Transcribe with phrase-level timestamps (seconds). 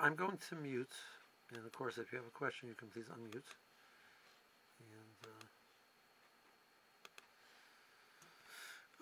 [0.00, 0.92] I'm going to mute,
[1.54, 3.56] and of course, if you have a question, you can please unmute.
[4.80, 5.32] And,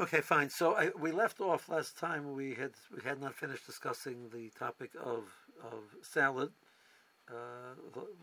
[0.00, 0.48] uh, okay, fine.
[0.48, 2.32] So I, we left off last time.
[2.34, 5.24] We had we had not finished discussing the topic of
[5.62, 6.50] of salad.
[7.28, 7.74] Uh,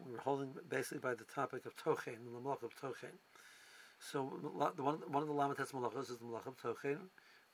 [0.06, 3.20] we were holding basically by the topic of tochen, the malach of tochen.
[4.00, 4.32] So
[4.76, 6.98] the one, one of the lamates malachas is the malach of tochen.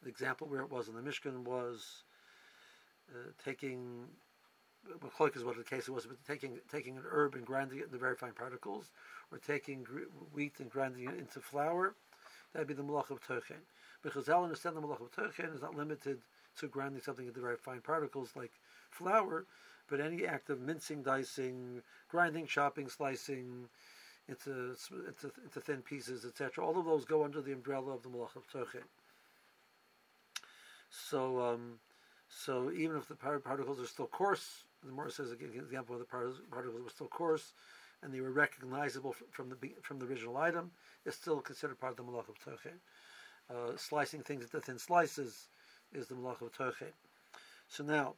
[0.03, 2.03] The example where it was in the Mishkan was
[3.11, 4.05] uh, taking
[4.97, 7.97] Machloik is what the case was, but taking taking an herb and grinding it into
[7.97, 8.91] very fine particles,
[9.31, 9.85] or taking
[10.33, 11.95] wheat and grinding it into flour,
[12.53, 13.61] that'd be the malach of tochen.
[14.01, 16.19] But Chazal understand the malach of tochen is not limited
[16.57, 18.51] to grinding something into very fine particles like
[18.89, 19.45] flour,
[19.89, 23.69] but any act of mincing, dicing, grinding, chopping, slicing
[24.27, 24.75] into
[25.07, 26.65] into, into thin pieces, etc.
[26.65, 28.83] All of those go under the umbrella of the malach of tochen.
[30.89, 31.39] So.
[31.39, 31.79] Um,
[32.29, 36.05] so even if the particles are still coarse, the Morris says an example of the
[36.05, 36.41] particles
[36.83, 37.53] were still coarse,
[38.01, 40.71] and they were recognizable from the from the original item,
[41.05, 42.79] it's still considered part of the malach of tochen.
[43.49, 45.49] Uh, slicing things into thin slices
[45.91, 46.93] is the malach of tochen.
[47.67, 48.15] So now,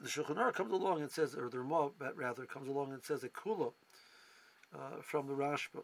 [0.00, 3.24] the Shulchan Aruch comes along and says, or the Ramah rather comes along and says
[3.24, 3.72] a kula
[4.74, 5.82] uh, from the Rashba.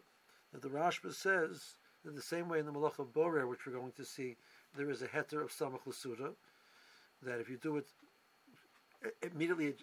[0.53, 3.73] That the Rashba says in the same way in the malach of borer, which we're
[3.73, 4.37] going to see,
[4.75, 6.31] there is a heter of samach l'suda,
[7.23, 7.87] that if you do it
[9.21, 9.73] immediately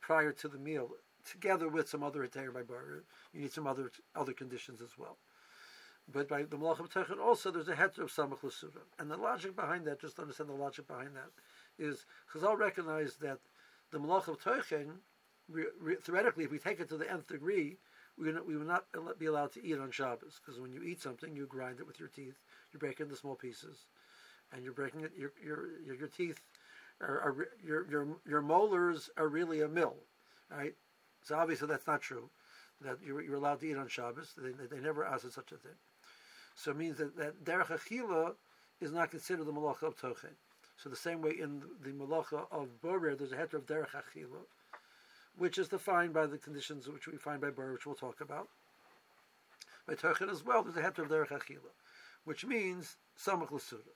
[0.00, 0.90] prior to the meal,
[1.30, 5.16] together with some other heter by bar, you need some other other conditions as well.
[6.12, 8.82] But by the malach of also, there's a heter of samach l'suda.
[8.98, 11.30] And the logic behind that, just to understand the logic behind that,
[11.78, 13.38] is Chazal recognized that
[13.90, 14.98] the malach of Techin,
[16.04, 17.76] theoretically, if we take it to the nth degree,
[18.18, 18.84] we we would not
[19.18, 21.98] be allowed to eat on Shabbos, because when you eat something, you grind it with
[21.98, 22.38] your teeth,
[22.72, 23.86] you break it into small pieces,
[24.52, 26.40] and you're breaking it, your, your, your teeth
[27.00, 29.94] are, are, your, your, your molars are really a mill,
[30.50, 30.74] right?
[31.22, 32.30] So obviously that's not true.
[32.82, 34.34] That you're, you're allowed to eat on Shabbos.
[34.36, 35.76] They, they never asked such a thing.
[36.54, 38.34] So it means that, that derech achila
[38.80, 40.34] is not considered the malacha of tochen.
[40.76, 44.44] So the same way in the, malacha of borer, there's a heter of derech achila,
[45.36, 48.48] which is defined by the conditions which we find by borer, which we'll talk about.
[49.86, 51.72] By tochen as well, there's a heter of derech achila,
[52.24, 53.94] which means samach l'suda.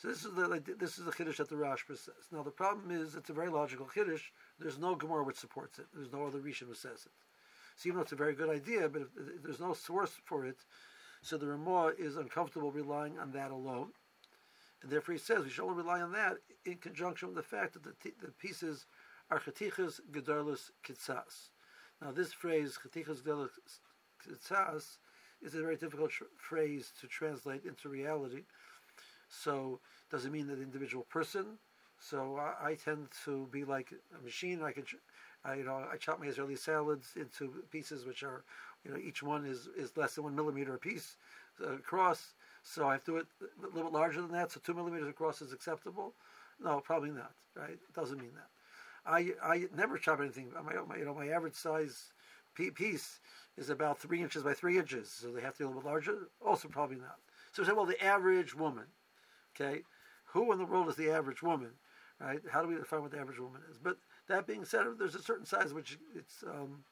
[0.00, 2.32] So this is the this is the chiddush that the Rashba says.
[2.32, 4.30] Now the problem is it's a very logical chiddush.
[4.58, 5.86] There's no Gemara which supports it.
[5.92, 7.12] There's no other Rishon who says it.
[7.76, 10.46] So even though it's a very good idea, but if, if there's no source for
[10.46, 10.56] it,
[11.20, 13.88] so the Ramah is uncomfortable relying on that alone,
[14.80, 17.74] and therefore he says we should only rely on that in conjunction with the fact
[17.74, 18.86] that the, t- the pieces
[19.30, 21.50] are chatichas gedolos kitzas.
[22.00, 23.50] Now this phrase chatichas gedolos
[24.26, 24.96] kitzas
[25.42, 28.44] is a very difficult tr- phrase to translate into reality
[29.30, 29.80] so
[30.10, 31.58] does it mean that individual person?
[31.98, 34.62] So I, I, tend to be like a machine.
[34.62, 34.84] I can,
[35.44, 38.42] I, you know, I chop my Israeli salads into pieces which are,
[38.84, 41.16] you know, each one is, is less than one millimeter a piece
[41.62, 42.34] uh, across.
[42.62, 43.26] So I have to do it
[43.62, 44.50] a little bit larger than that.
[44.50, 46.14] So two millimeters across is acceptable.
[46.62, 47.32] No, probably not.
[47.54, 47.78] Right?
[47.94, 48.48] Doesn't mean that.
[49.06, 50.52] I I never chop anything.
[50.54, 52.12] My, my you know my average size
[52.54, 53.20] piece
[53.56, 55.10] is about three inches by three inches.
[55.10, 56.28] So they have to be a little bit larger.
[56.44, 57.18] Also probably not.
[57.52, 58.84] So we say, well, the average woman.
[59.60, 59.82] Okay,
[60.26, 61.72] who in the world is the average woman?
[62.20, 62.40] Right?
[62.50, 63.78] How do we define what the average woman is?
[63.78, 63.96] But
[64.28, 66.42] that being said, there's a certain size which it's.
[66.46, 66.84] Um,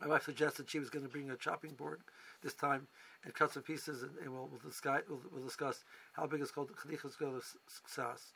[0.00, 2.00] my wife suggested she was going to bring a chopping board
[2.42, 2.88] this time
[3.22, 5.84] and cut some pieces, and, and we'll, we'll, discuss, we'll, we'll, discuss
[6.14, 7.12] how big it's called chadichas
[7.86, 8.32] sas.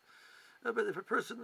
[0.62, 1.39] Uh, but if a person,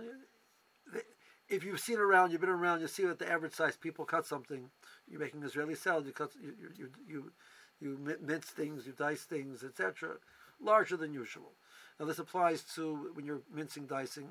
[1.48, 4.26] if you've seen around, you've been around, you see that the average size people cut
[4.26, 4.70] something.
[5.08, 6.04] You're making Israeli salad.
[6.04, 7.32] You cut, you you you,
[7.80, 10.16] you mince things, you dice things, etc
[10.60, 11.52] larger than usual.
[12.00, 14.28] Now this applies to when you're mincing, dicing,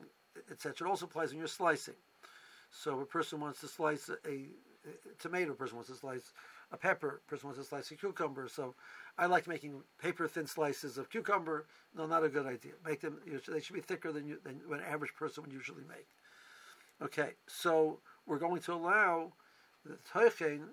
[0.49, 0.87] etc.
[0.87, 1.93] It also applies when you're slicing.
[2.71, 4.47] So a person wants to slice a, a,
[5.19, 6.33] tomato, a person wants to slice
[6.71, 8.47] a pepper, a person wants to slice a cucumber.
[8.47, 8.73] So
[9.19, 11.67] I like making paper thin slices of cucumber.
[11.95, 12.73] No, not a good idea.
[12.83, 15.53] Make them; you know, they should be thicker than, you, than an average person would
[15.53, 16.07] usually make.
[17.03, 19.33] Okay, so we're going to allow
[19.85, 20.69] the toichen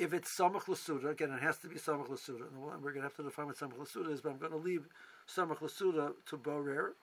[0.00, 2.46] if it's samach l'suda, again, it has to be samach l'suda.
[2.48, 4.56] And we're going to have to define what samach l'suda is, but I'm going to
[4.56, 4.88] leave
[5.34, 6.94] samach l'suda to borer.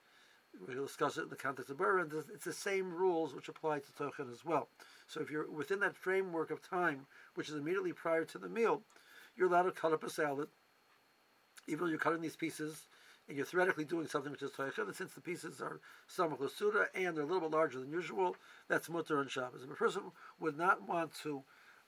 [0.68, 3.80] We'll discuss it in the context of borer, and it's the same rules which apply
[3.80, 4.70] to tochen as well.
[5.08, 8.82] So if you're within that framework of time, which is immediately prior to the meal,
[9.36, 10.48] you're allowed to cut up a salad,
[11.68, 12.88] even though you're cutting these pieces,
[13.28, 15.80] and you're theoretically doing something which is tochen, and since the pieces are
[16.10, 18.36] samach l'suda and they're a little bit larger than usual,
[18.68, 19.64] that's mutter on Shabbos.
[19.64, 20.04] If a person
[20.40, 21.44] would not want to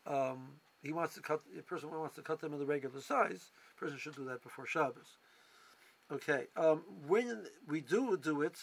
[0.05, 3.51] um, he wants to cut a person wants to cut them in the regular size,
[3.77, 5.17] person should do that before Shabbos.
[6.11, 8.57] Okay, um, when we do do it,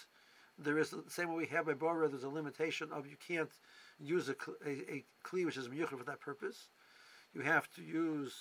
[0.59, 3.51] there is the same way we have by Bora, there's a limitation of you can't
[4.01, 4.35] use a,
[4.65, 6.69] a, a kli which is for that purpose.
[7.33, 8.35] You have to use,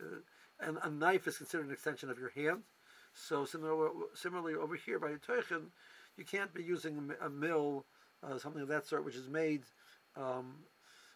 [0.00, 0.20] uh,
[0.60, 2.62] and a knife is considered an extension of your hand.
[3.14, 5.68] So similar, similarly over here by Teuchen,
[6.16, 7.86] you can't be using a mill,
[8.22, 9.62] uh, something of that sort, which is made,
[10.16, 10.56] um,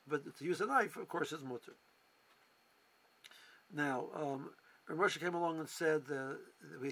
[0.09, 1.75] but to use a knife, of course, is mutter.
[3.73, 4.51] Now, um,
[4.91, 6.39] Moshe came along and said that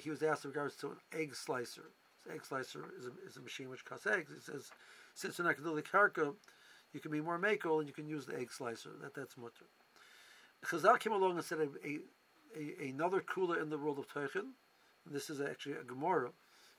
[0.02, 1.90] he was asked in regards to an egg slicer.
[2.24, 4.32] So egg slicer is a, is a machine which cuts eggs.
[4.34, 4.70] He says,
[5.14, 6.34] since you're not going to
[6.92, 8.90] you can be more makel and you can use the egg slicer.
[9.02, 9.66] That that's mutter.
[10.64, 11.98] Chazal came along and said a, a,
[12.56, 14.52] a another kula in the world of Teichen.
[15.04, 16.30] This is actually a Gemara,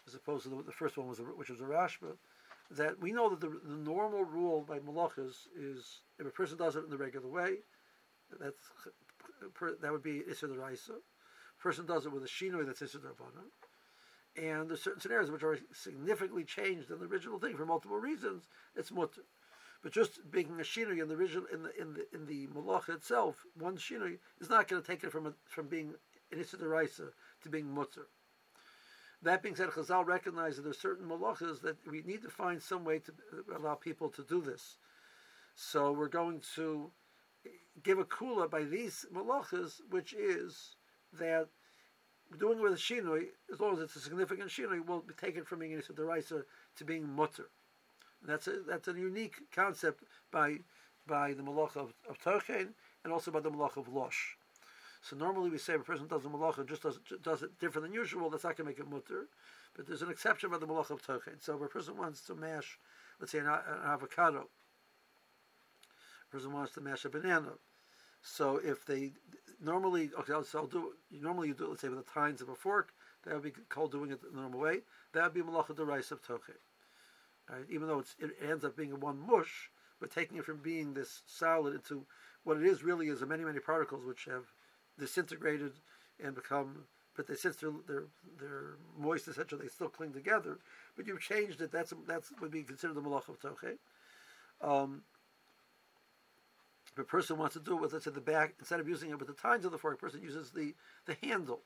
[0.07, 2.15] as opposed to the, the first one was a, which was a Rashba.
[2.71, 6.75] That we know that the, the normal rule by malachas is if a person does
[6.75, 7.57] it in the regular way,
[8.39, 8.71] that's
[9.81, 10.93] that would be Isser the Raisa.
[11.61, 15.59] Person does it with a Shinoi that's Isser the And there's certain scenarios which are
[15.73, 18.47] significantly changed in the original thing for multiple reasons.
[18.75, 19.21] It's mutter.
[19.81, 22.95] But just making a shinui in the original in the in the in the malacha
[22.95, 25.93] itself, one shinui is not going to take it from a, from being
[26.31, 27.09] an Raisa
[27.43, 28.07] to being mutter.
[29.21, 32.61] That being said, Chazal recognizes that there are certain malachas that we need to find
[32.61, 34.77] some way to uh, allow people to do this.
[35.55, 36.91] So we're going to
[37.83, 40.75] give a kula by these malachas, which is
[41.19, 41.47] that
[42.39, 45.59] doing with a shinui, as long as it's a significant shinui, will be taken from
[45.59, 46.43] being a deraisa
[46.77, 47.49] to being mutter.
[48.21, 50.57] And that's a that's a unique concept by
[51.07, 52.49] by the malach of, of
[53.03, 54.35] and also by the malach of Losh.
[55.01, 57.59] So normally we say if a person does a malach and just does, does it
[57.59, 59.27] different than usual, that's not going to make it mutter.
[59.75, 61.39] But there's an exception by the malach of Terchen.
[61.39, 62.79] So if a person wants to mash,
[63.19, 64.49] let's say an, an avocado,
[66.35, 67.53] person wants to mash a banana,
[68.21, 69.13] so if they
[69.63, 70.93] normally, okay, so I'll do.
[71.11, 72.89] Normally, you do it, let's say with the tines of a fork.
[73.23, 74.79] That would be called doing it the normal way.
[75.13, 76.57] That would be malacha derais of toche.
[77.49, 77.65] Right?
[77.69, 81.73] Even though it ends up being one mush, but taking it from being this solid
[81.73, 82.05] into
[82.43, 84.45] what it is really is a many many particles which have
[84.99, 85.73] disintegrated
[86.23, 86.85] and become.
[87.15, 88.07] But they since they're, they're
[88.39, 90.57] they're moist, etc., they still cling together.
[90.97, 91.71] But you've changed it.
[91.71, 93.77] That's that's would be considered the malach of toche.
[94.61, 95.03] Um,
[96.95, 99.09] if a person wants to do it with, let's say, the back, instead of using
[99.09, 100.73] it with the tines of the fork, a person uses the,
[101.05, 101.59] the handle,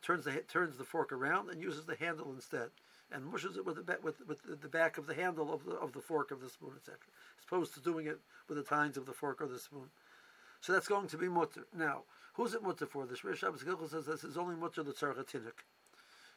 [0.00, 2.70] turns the turns the fork around and uses the handle instead,
[3.12, 5.92] and mushes it with the with, with the back of the handle of the of
[5.92, 6.96] the fork of the spoon, etc.
[7.38, 9.90] As opposed to doing it with the tines of the fork or the spoon.
[10.62, 11.66] So that's going to be mutter.
[11.76, 13.04] Now, who's it mutter for?
[13.04, 15.60] The Shemiras Shabbos Kehilchasa says this is only mutter the tzarchatinik.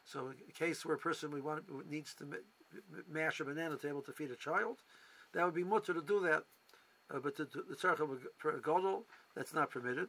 [0.04, 2.26] So, in a case where a person we want needs to
[3.10, 4.82] mash a banana to be able to feed a child,
[5.32, 6.44] that would be mutter to do that
[7.12, 9.04] uh, but the, the tzarcha for a gadol,
[9.34, 10.08] that's not permitted.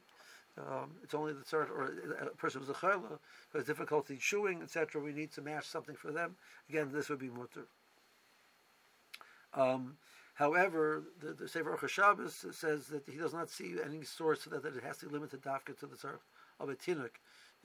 [0.58, 3.20] Um, it's only the tzarcha, or a person who's a chayla,
[3.52, 5.02] who has difficulty chewing, etc.
[5.02, 6.36] We need to mash something for them.
[6.70, 7.66] Again, this would be mutter.
[9.56, 9.98] Um,
[10.36, 14.76] however, the, the Sefer Shabbos says that he does not see any source that, that
[14.76, 16.20] it has to limit the dafka to the tzarcha
[16.60, 17.12] of a tinuk.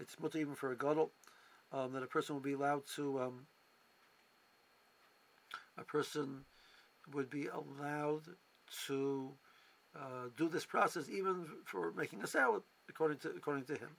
[0.00, 1.10] It's mutter even for a gadol,
[1.72, 3.46] um, that a person will be allowed to, um,
[5.76, 6.44] a person
[7.12, 8.22] would be allowed
[8.86, 9.30] to
[9.96, 13.90] uh, do this process even for making a salad, according to according to him.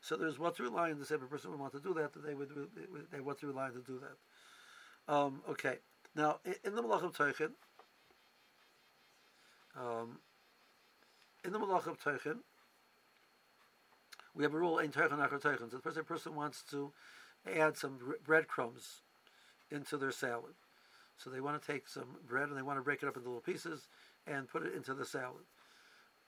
[0.00, 0.98] So there's what to rely on.
[0.98, 2.50] The same person would want to do that, they would
[3.10, 5.12] they want to rely on to do that.
[5.12, 5.78] Um, okay,
[6.14, 7.52] now in the Malach of Teichen,
[9.76, 10.18] um,
[11.44, 12.38] in the Malach of Teichen,
[14.34, 15.70] we have a rule in Teichen Achar Teichen.
[15.70, 16.92] So the person, person wants to
[17.50, 19.02] add some breadcrumbs
[19.70, 20.54] into their salad.
[21.16, 23.28] So they want to take some bread and they want to break it up into
[23.28, 23.88] little pieces
[24.26, 25.44] and put it into the salad.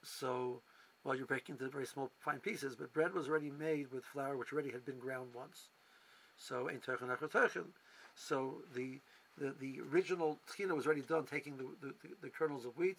[0.03, 0.61] So,
[1.05, 4.37] well, you're breaking into very small, fine pieces, but bread was already made with flour
[4.37, 5.69] which already had been ground once.
[6.37, 6.81] So, ein
[8.15, 9.01] So the,
[9.37, 12.99] the the original tchina was already done, taking the, the, the, kernels of wheat,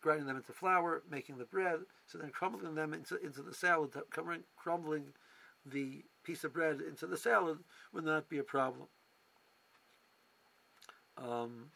[0.00, 1.80] grinding them into flour, making the bread.
[2.06, 3.90] So then crumbling them into into the salad,
[4.56, 5.04] crumbling
[5.66, 7.58] the piece of bread into the salad
[7.92, 8.88] would not be a problem.
[11.18, 11.70] Um,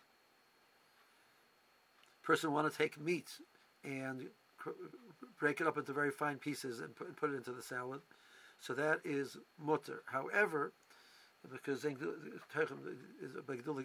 [2.25, 3.29] person want to take meat
[3.85, 4.27] and
[5.39, 8.01] break it up into very fine pieces and put, put it into the salad.
[8.61, 10.03] So that is mutter.
[10.07, 10.73] However,
[11.53, 11.93] because is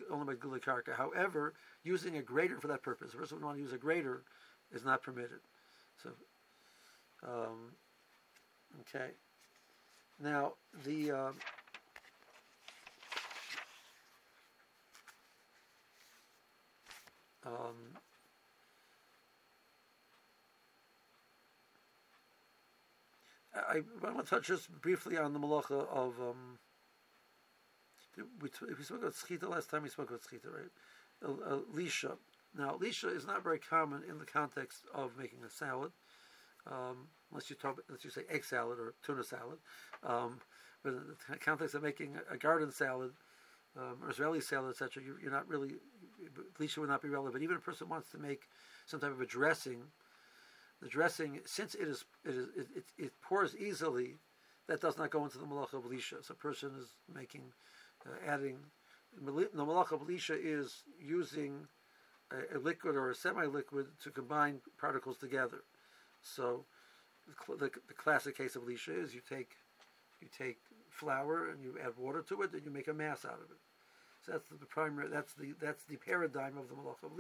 [0.10, 0.96] only by karka.
[0.96, 1.54] However,
[1.84, 4.24] using a grater for that purpose, a person would want to use a grater
[4.72, 5.40] is not permitted.
[6.02, 6.12] So,
[7.28, 7.74] um,
[8.82, 9.10] okay.
[10.22, 10.54] Now
[10.86, 11.34] the um,
[17.46, 17.76] um,
[23.56, 26.60] I want to touch just briefly on the malacha of um,
[28.42, 29.84] we, we spoke about schita last time.
[29.84, 30.72] We spoke about schita, right?
[31.24, 32.18] Uh, uh, lisha.
[32.58, 35.92] Now, lisha is not very common in the context of making a salad,
[36.68, 39.60] um, unless you talk, unless you say egg salad or tuna salad.
[40.04, 40.40] Um,
[40.84, 43.12] but in the context of making a garden salad
[43.78, 45.74] um, or Israeli salad, etc., you, are not really
[46.60, 47.44] lisha would not be relevant.
[47.44, 48.44] Even a person wants to make
[48.86, 49.84] some type of a dressing.
[50.82, 54.16] The dressing, since it is it is it, it, it pours easily,
[54.68, 55.86] that does not go into the malacha of.
[56.26, 57.44] So a person is making,
[58.06, 58.60] uh, adding,
[59.14, 61.68] the malacha of is using
[62.32, 65.64] a, a liquid or a semi-liquid to combine particles together.
[66.22, 66.66] So
[67.28, 69.52] the, the, the classic case of lisha is you take
[70.22, 70.60] you take
[70.90, 73.58] flour and you add water to it, and you make a mass out of it.
[74.26, 75.08] So that's the primary.
[75.10, 77.12] That's the that's the paradigm of the malach of.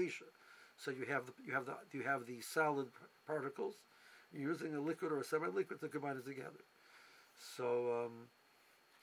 [0.83, 2.87] So you have the you have the you have the solid
[3.27, 3.75] particles.
[4.31, 6.63] You're using a liquid or a semi-liquid to combine it together.
[7.57, 8.27] So um,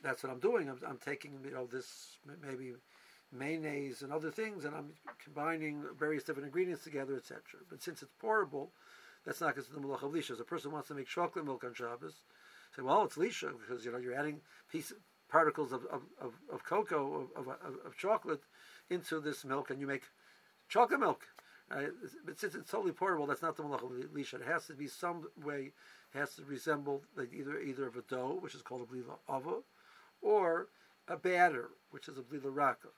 [0.03, 0.69] that's what I'm doing.
[0.69, 2.75] I'm, I'm taking you know this maybe
[3.33, 4.93] mayonnaise and other things, and I'm
[5.23, 7.43] combining various different ingredients together, etc.
[7.69, 8.69] But since it's pourable,
[9.25, 10.17] that's not considered the malach of.
[10.17, 12.15] As a person wants to make chocolate milk on Shabbos,
[12.75, 14.41] say, well, it's lisha because you know you're adding
[14.71, 14.93] piece,
[15.29, 18.43] particles of, of, of, of cocoa of, of, of, chocolate
[18.91, 20.05] into this milk, and you make
[20.69, 21.27] chocolate milk.
[21.71, 21.89] Right?
[22.25, 24.35] But since it's totally portable, that's not the malach of lisha.
[24.35, 25.73] It has to be some way,
[26.15, 29.63] has to resemble like either either of a dough, which is called a blila ava,
[30.23, 30.69] or
[31.09, 32.89] a batter, which is a blila raka.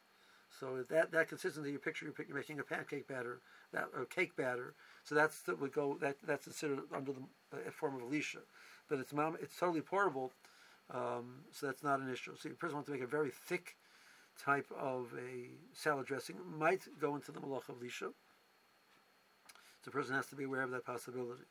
[0.60, 3.40] So that that consistency, you picture you're making a pancake batter,
[3.72, 4.74] that a cake batter.
[5.04, 7.22] So that's that would go that that's considered under the
[7.52, 8.40] uh, form of lisha
[8.88, 10.32] but it's it's totally portable,
[10.92, 12.34] um, so that's not an issue.
[12.36, 13.76] So if a person wants to make a very thick
[14.42, 18.12] type of a salad dressing, might go into the malach of lisha.
[19.84, 21.44] So a person has to be aware of that possibility.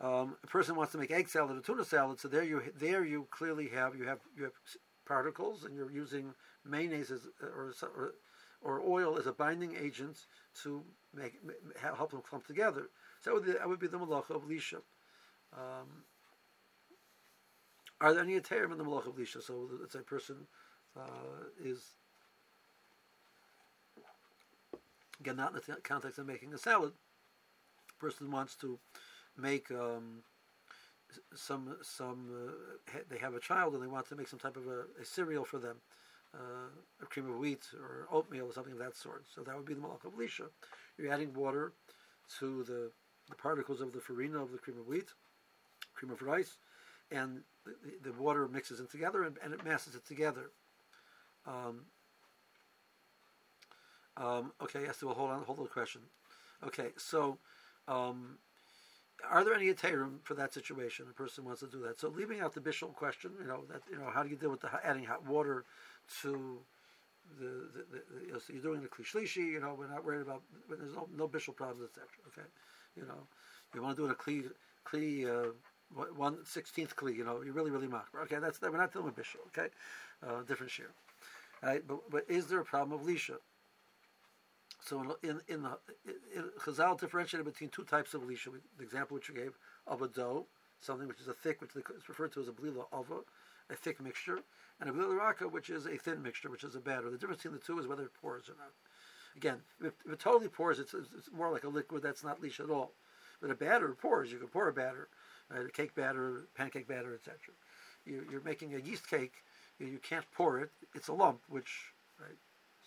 [0.00, 3.04] Um, a person wants to make egg salad or tuna salad, so there you there
[3.04, 4.52] you clearly have you have you have
[5.06, 6.32] particles, and you're using
[6.64, 8.14] mayonnaise as, or, or
[8.62, 10.18] or oil as a binding agent
[10.62, 10.82] to
[11.14, 11.34] make
[11.80, 12.88] help them clump together.
[13.20, 14.80] So that would be, that would be the malacha of lisha.
[15.52, 16.04] Um,
[18.00, 19.42] are there any Aterim in the Malach of Lisha?
[19.42, 20.46] So say a person
[20.96, 21.96] uh, is,
[25.20, 26.92] again, not in the context of making a salad,
[27.90, 28.78] a person wants to
[29.36, 30.22] make um,
[31.34, 34.66] some, some uh, they have a child and they want to make some type of
[34.66, 35.76] a, a cereal for them,
[36.34, 36.70] uh,
[37.02, 39.24] a cream of wheat or oatmeal or something of that sort.
[39.34, 40.46] So that would be the Malach of Lisha.
[40.98, 41.72] You're adding water
[42.38, 42.90] to the,
[43.28, 45.08] the particles of the farina of the cream of wheat,
[45.94, 46.58] cream of rice,
[47.10, 50.50] and the, the water mixes it together and, and, it masses it together.
[51.46, 51.86] Um,
[54.20, 56.02] um, okay, yes, well, hold on, hold on the question.
[56.66, 57.38] Okay, so
[57.88, 58.38] um,
[59.28, 61.06] are there any aterim for that situation?
[61.10, 61.98] A person wants to do that.
[61.98, 64.50] So leaving out the bishul question, you know, that you know, how do you deal
[64.50, 65.64] with the, adding hot water
[66.22, 66.58] to
[67.38, 70.22] the, the, the you know, so you're doing the klishlishi, you know, we're not worried
[70.22, 72.06] about, there's no, no bishul problems, etc.
[72.28, 72.48] Okay,
[72.96, 73.26] you know,
[73.74, 74.44] you want to do it a kli,
[74.86, 75.52] kli uh,
[76.16, 77.16] one sixteenth kli.
[77.16, 78.08] You know, you really really mock.
[78.24, 79.46] Okay, that's that we're not dealing with bishul.
[79.48, 79.68] Okay,
[80.26, 80.90] uh, different shear.
[81.62, 83.36] Right, but, but is there a problem of lisha?
[84.82, 85.78] So in in the
[86.34, 88.52] in, Chazal differentiated between two types of lisha.
[88.78, 90.46] The example which you gave of a dough,
[90.80, 93.20] something which is a thick, which is referred to as a blila ava,
[93.68, 94.40] a thick mixture,
[94.80, 97.10] and a blila raka, which is a thin mixture, which is a batter.
[97.10, 98.72] The difference between the two is whether it pours or not.
[99.36, 102.02] Again, if, if it totally pours, it's, it's more like a liquid.
[102.02, 102.92] That's not lisha at all.
[103.40, 104.32] But a batter pours.
[104.32, 105.08] You can pour a batter
[105.50, 107.36] a cake batter, pancake batter, etc.
[108.06, 109.44] You, are making a yeast cake.
[109.78, 110.70] You, you, can't pour it.
[110.94, 112.38] It's a lump, which right.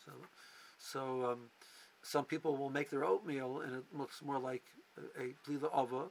[0.06, 0.12] So,
[0.78, 1.40] so um,
[2.04, 4.64] some people will make their oatmeal, and it looks more like
[5.20, 6.04] a, blila ova.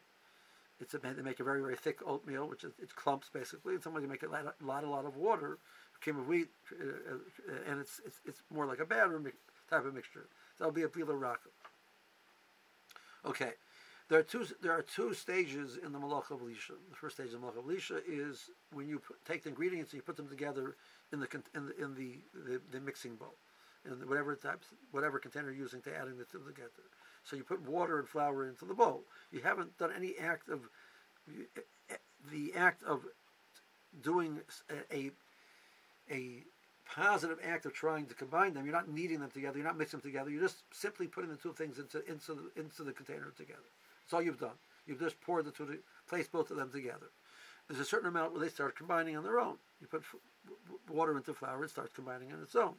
[0.81, 3.75] It's a, they make a very very thick oatmeal, which is it's clumps basically.
[3.75, 5.59] And somebody make a lot, a lot, a lot of water,
[6.01, 6.85] cream of wheat, uh,
[7.15, 9.21] uh, and it's, it's it's more like a batter
[9.71, 10.27] type of mixture.
[10.59, 11.51] That'll be a blila raka.
[13.25, 13.53] Okay.
[14.09, 14.47] There are two.
[14.61, 16.41] There are two stages in the malach of.
[16.41, 16.55] The
[16.95, 17.71] first stage of the malach of
[18.07, 20.77] is when you take the ingredients and you put them together
[21.13, 23.37] in the in the in the, the, the mixing bowl,
[23.85, 26.71] in whatever types whatever container you're using to adding the two together.
[27.25, 29.03] So you put water and flour into the bowl.
[29.31, 30.61] You haven't done any act of
[32.31, 33.05] the act of
[34.03, 34.41] doing
[34.93, 35.11] a
[36.11, 36.45] a
[36.85, 38.65] positive act of trying to combine them.
[38.65, 39.57] You're not kneading them together.
[39.57, 40.31] You're not mixing them together.
[40.31, 43.61] You're just simply putting the two things into into the, into the container together.
[44.05, 44.59] That's all you've done.
[44.87, 47.07] You've just poured the two, placed both of them together.
[47.69, 49.57] There's a certain amount where they start combining on their own.
[49.81, 50.03] You put
[50.91, 52.75] water into flour, it starts combining on its own.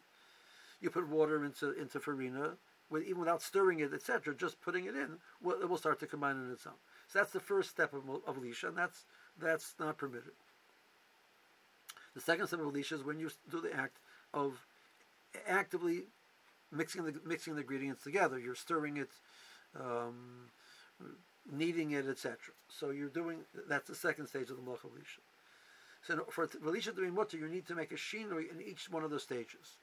[0.83, 2.57] You put water into into farina,
[2.89, 4.35] with, even without stirring it, etc.
[4.35, 5.17] Just putting it in,
[5.49, 6.73] it will start to combine on its own.
[7.07, 9.05] So that's the first step of, of and that's
[9.39, 10.33] that's not permitted.
[12.15, 13.97] The second step of lisha is when you do the act
[14.33, 14.65] of
[15.47, 16.03] actively
[16.69, 18.37] mixing the mixing the ingredients together.
[18.37, 19.09] You're stirring it,
[19.79, 20.51] um,
[21.49, 22.37] kneading it, etc.
[22.67, 25.21] So you're doing that's the second stage of the malacha relisha.
[26.05, 29.05] So for relisha to be mutter, you need to make a shinui in each one
[29.05, 29.77] of those stages.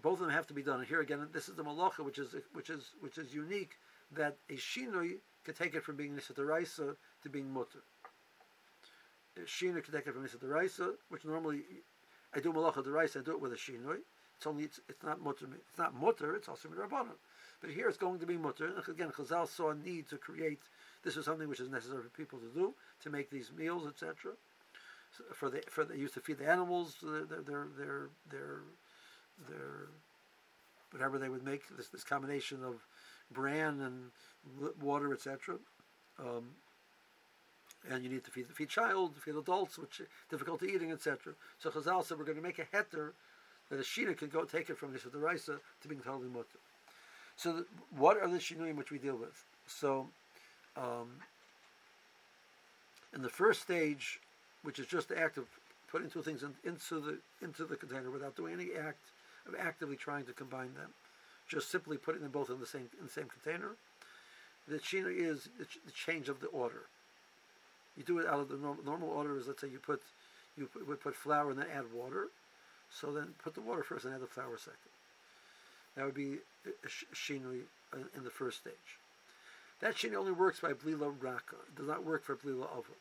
[0.00, 0.84] Both of them have to be done.
[0.84, 3.78] Here again, this is the malacha, which is which is which is unique
[4.12, 7.82] that a shinui can take it from being nisataraisa to being mutter.
[9.36, 11.62] A shinui can take it from nisataraisa, which normally
[12.34, 13.98] I do malacha deraisa, I do it with a shinui.
[14.36, 15.46] It's only it's, it's not mutter.
[15.68, 16.34] It's not mutter.
[16.34, 17.14] It's also rabbanon.
[17.60, 18.66] But here it's going to be mutter.
[18.66, 20.62] And again, Chazal saw a need to create.
[21.04, 24.32] This is something which is necessary for people to do to make these meals, etc.
[25.16, 28.60] So for the for they used to feed the animals uh, their their their their,
[29.48, 29.88] their,
[30.90, 32.86] whatever they would make this this combination of
[33.30, 35.56] bran and water, etc.
[36.18, 36.50] Um,
[37.90, 41.34] and you need to feed the feed child, feed adults, which difficulty eating, etc.
[41.58, 43.12] So Chazal said we're going to make a heter
[43.70, 46.60] that a shina can go take it from this raisa to being totally mutter.
[47.36, 49.44] So, the, what are the shinuim which we deal with?
[49.66, 50.08] So,
[50.76, 51.08] um,
[53.14, 54.20] in the first stage,
[54.62, 55.46] which is just the act of
[55.90, 59.04] putting two things in, into the into the container without doing any act
[59.46, 60.90] of actively trying to combine them,
[61.48, 63.76] just simply putting them both in the same in the same container.
[64.68, 66.86] The shina is the change of the order.
[67.96, 69.36] You do it out of the normal, order.
[69.36, 70.02] Is let's say you put
[70.56, 72.28] you put, would put flour and then add water.
[72.90, 74.76] So then put the water first and add the flour second.
[75.96, 76.38] That would be
[77.14, 78.98] shinui uh, in the first stage.
[79.80, 81.56] That shinui only works by blila raka.
[81.68, 82.96] It does not work for blila ava.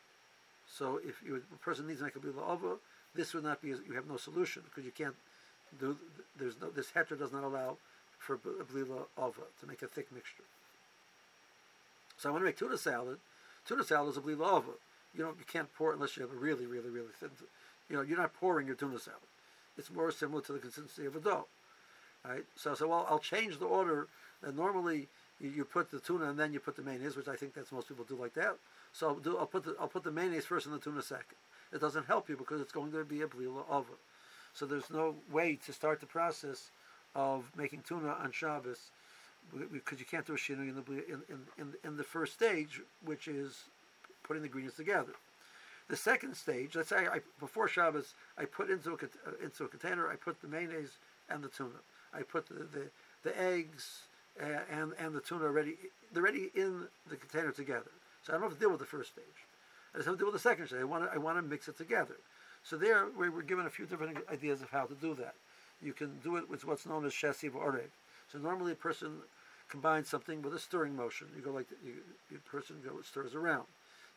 [0.68, 2.76] So if you, a person needs make a blila ava,
[3.14, 3.70] this would not be.
[3.70, 5.16] You have no solution because you can't
[5.80, 5.98] do.
[6.38, 6.70] There's no.
[6.70, 7.78] This heter does not allow
[8.18, 10.44] for blila ava to make a thick mixture.
[12.18, 13.18] So I want to make tuna salad.
[13.66, 14.72] Tuna salad is a blila ava.
[15.16, 17.30] You know you can't pour it unless you have a really, really, really thin.
[17.90, 19.22] You know you're not pouring your tuna salad
[19.78, 21.48] it's more similar to the consistency of a dough.
[22.28, 22.44] Right?
[22.56, 24.08] So, I said, well, I'll change the order.
[24.44, 25.08] And normally
[25.40, 27.72] you, you, put the tuna and then you put the mayonnaise, which I think that's
[27.72, 28.58] most people do like that.
[28.94, 31.38] So I'll, do, I'll put the I'll put the mayonnaise first and the tuna second.
[31.72, 33.94] It doesn't help you because it's going to be a blila ova.
[34.54, 36.72] So there's no way to start the process
[37.16, 38.92] of making tuna on Shabbos
[39.72, 41.22] because you can't do a shinui in the in,
[41.58, 43.66] in, in, the first stage, which is
[44.24, 45.14] putting the ingredients together.
[45.90, 49.68] The second stage, let's say I, before Shabbos, I put into a, uh, into a
[49.68, 50.98] container, I put the mayonnaise
[51.30, 51.82] and the tuna.
[52.14, 52.88] I put the, the,
[53.24, 54.04] the eggs
[54.40, 55.76] and, and the tuna already,
[56.14, 57.92] they're already in the container together.
[58.24, 59.26] So I don't have to deal with the first stage.
[59.94, 60.80] I just have to deal with the second stage.
[60.80, 62.16] I want to, I want to mix it together.
[62.64, 65.36] So there, we were given a few different ideas of how to do that.
[65.82, 67.90] You can do it with what's known as shesiv oreg.
[68.32, 69.18] So normally a person
[69.68, 71.28] combines something with a stirring motion.
[71.36, 71.96] You go like the, you,
[72.32, 73.66] the person goes stirs around.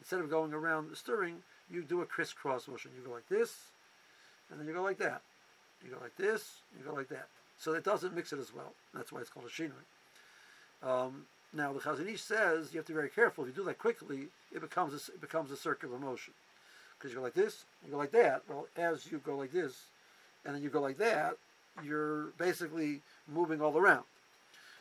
[0.01, 1.37] Instead of going around stirring,
[1.71, 2.91] you do a crisscross motion.
[2.97, 3.55] You go like this,
[4.51, 5.23] and then you go like that.
[5.83, 7.29] You go like this, you go like that.
[7.59, 8.75] So it doesn't mix it as well.
[8.93, 9.73] That's why it's called a shinui.
[10.83, 13.45] Um, now the Chazon Ish says you have to be very careful.
[13.45, 16.35] If you do that quickly, it becomes a, it becomes a circular motion
[17.05, 18.43] because you go like this, you go like that.
[18.49, 19.83] Well, as you go like this,
[20.47, 21.37] and then you go like that,
[21.85, 24.05] you're basically moving all around.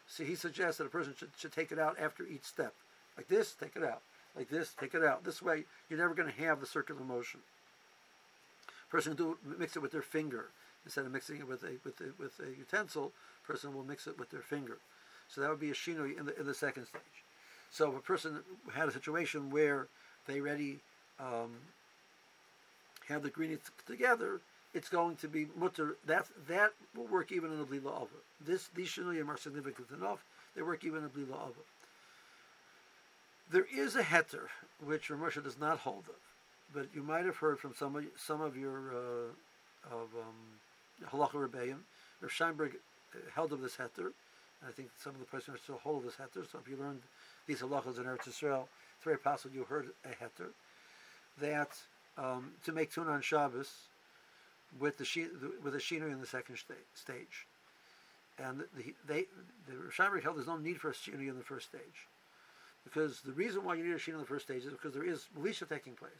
[0.07, 2.73] So he suggests that a person should, should take it out after each step.
[3.17, 4.01] Like this, take it out
[4.37, 5.25] like this, take it out.
[5.25, 7.41] This way, you're never going to have the circular motion.
[8.89, 10.45] Person do mix it with their finger
[10.85, 13.11] instead of mixing it with a with a, with a utensil.
[13.45, 14.77] Person will mix it with their finger.
[15.27, 17.01] So that would be a shinui in the in the second stage.
[17.69, 18.39] So if a person
[18.73, 19.87] had a situation where
[20.27, 20.79] they already
[21.19, 21.57] um,
[23.07, 24.41] have the ingredients together,
[24.73, 25.97] it's going to be mutter.
[26.05, 28.07] That that will work even in a blila ava.
[28.45, 30.23] This these shinuyim are significant enough.
[30.55, 31.63] They work even in a blila ava.
[33.51, 34.47] There is a heter
[34.83, 36.15] which Ramosha does not hold of,
[36.73, 41.47] but you might have heard from some of some of your uh, of um, halacha
[41.47, 41.77] rebbeim.
[42.21, 42.73] Rav Scheinberg
[43.13, 44.11] uh, held of this heter.
[44.67, 46.49] I think some of the persons still hold of this heter.
[46.49, 47.01] So if you learned
[47.47, 48.63] these halachas in Eretz Yisrael,
[48.95, 50.49] it's very possible you heard a heter
[51.39, 51.77] that
[52.17, 53.71] um, to make tuna on Shabbos
[54.79, 55.27] with the she,
[55.63, 57.47] with the shinui in the second sta- stage,
[58.39, 59.25] and the, they
[59.67, 62.07] the Scheinberg held there's no need for a shinui in the first stage.
[62.83, 65.05] Because the reason why you need a shinui in the first stage is because there
[65.05, 66.11] is militia taking place.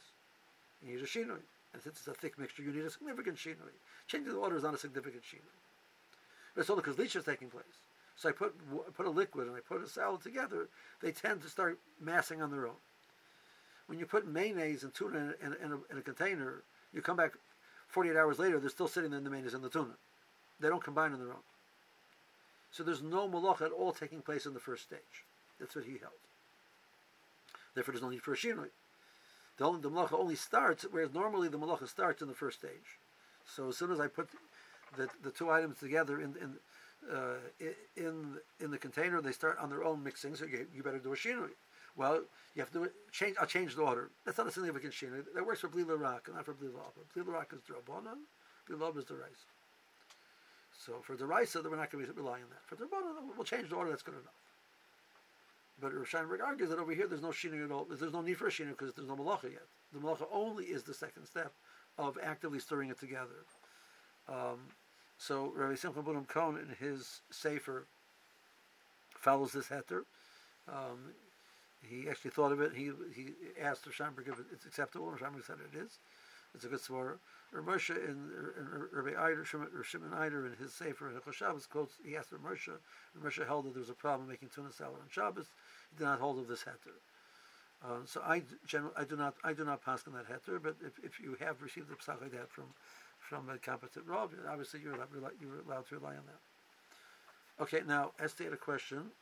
[0.82, 1.42] You need a shinui.
[1.72, 3.74] And since it's a thick mixture, you need a significant shinui.
[4.06, 5.58] Changing the water is not a significant shinui.
[6.54, 7.64] But it's only because lisha is taking place.
[8.16, 8.54] So I put,
[8.96, 10.68] put a liquid and I put a salad together,
[11.02, 12.76] they tend to start massing on their own.
[13.86, 17.16] When you put mayonnaise and tuna in, in, in, a, in a container, you come
[17.16, 17.32] back
[17.88, 19.94] 48 hours later, they're still sitting there in the mayonnaise and the tuna.
[20.60, 21.44] They don't combine on their own.
[22.72, 25.24] So there's no malach at all taking place in the first stage.
[25.60, 26.12] That's what he held.
[27.74, 28.70] Therefore, there's no need for a shinui.
[29.58, 32.98] The, only, the malacha only starts, whereas normally the malacha starts in the first stage.
[33.46, 34.28] So as soon as I put
[34.96, 36.54] the, the two items together in in
[37.12, 37.34] uh,
[37.96, 40.34] in in the container, they start on their own mixing.
[40.34, 41.50] So you, you better do a shinui.
[41.96, 42.22] Well,
[42.54, 43.36] you have to change.
[43.40, 44.10] I'll change the order.
[44.24, 45.24] That's not a significant shinui.
[45.34, 47.00] That works for blila rock, and not for blila alba.
[47.14, 48.16] Blila rock is drabona.
[48.68, 49.44] Blila alba is the rice.
[50.76, 52.66] So for the rice, we're not going to rely on that.
[52.66, 53.90] For the rabbanon, we'll change the order.
[53.90, 54.34] That's good enough.
[55.80, 57.86] But Rishayim argues that over here there's no shinui at all.
[57.88, 59.66] There's no need for a shinui because there's no malacha yet.
[59.92, 61.52] The malacha only is the second step
[61.98, 63.44] of actively stirring it together.
[64.28, 64.58] Um,
[65.18, 67.86] so Rabbi Simcha Bunim Cohen in his Sefer
[69.16, 70.02] follows this heter.
[70.68, 71.12] Um,
[71.88, 72.72] he actually thought of it.
[72.74, 75.06] He he asked Rishayim if it's acceptable.
[75.06, 75.98] Rishayim said it is.
[76.54, 77.18] It's a good svara.
[77.62, 78.30] Moshe in,
[78.92, 83.46] Rabbi Eider, Shimon Eider in his Sefer in Shabbos quotes, he asked Moshe, and Moshe
[83.46, 85.46] held that there was a problem making tuna salad on Shabbos.
[85.90, 86.98] He did not hold of this heter.
[87.84, 90.76] Uh, so I, generally, I do not I do not pass on that heter, but
[90.84, 92.66] if, if you have received a psak like that from
[93.18, 95.08] from a competent rabbi, obviously you're allowed,
[95.40, 97.62] you're allowed to rely on that.
[97.62, 99.12] Okay, now Esther had a question.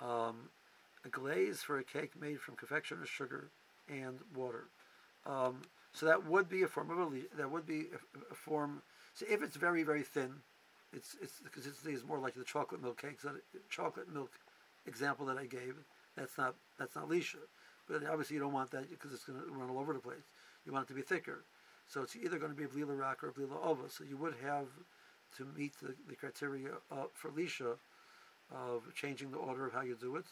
[0.00, 0.48] Um,
[1.04, 3.50] a glaze for a cake made from confectioner's sugar
[3.88, 4.68] and water.
[5.26, 8.82] Um, so that would be a form of a that would be a, a, form.
[9.14, 10.34] So if it's very very thin,
[10.92, 13.34] it's it's the consistency is more like the chocolate milk cakes, that
[13.70, 14.32] chocolate milk
[14.86, 15.76] example that I gave.
[16.16, 17.36] That's not that's not lisha,
[17.88, 20.24] but obviously you don't want that because it's going to run all over the place.
[20.66, 21.44] You want it to be thicker,
[21.86, 23.88] so it's either going to be a blila rock or a blila ova.
[23.88, 24.66] So you would have
[25.36, 27.76] to meet the, the criteria uh, for lisha
[28.52, 30.26] of changing the order of how you do it,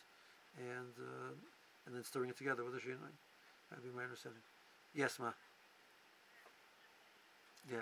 [0.59, 1.33] and uh,
[1.87, 3.13] and then stirring it together with a shinoi.
[3.71, 4.43] That'd be my understanding.
[4.95, 5.33] Yes, ma.
[7.71, 7.81] Yeah.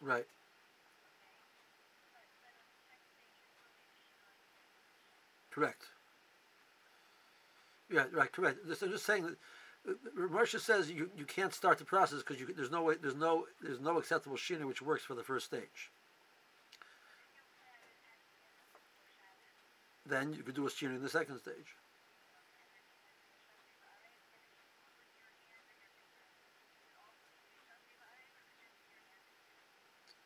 [0.00, 0.26] Right.
[5.54, 5.82] Correct.
[7.88, 8.58] Yeah, right, correct.
[8.64, 12.82] I'm just saying that Marsha says you, you can't start the process because there's no
[12.82, 15.92] way there's no there's no acceptable shina which works for the first stage.
[20.06, 21.76] Then you could do a shina in the second stage.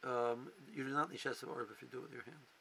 [0.04, 2.57] Um, you do not need chesed orb if you do it with your hands.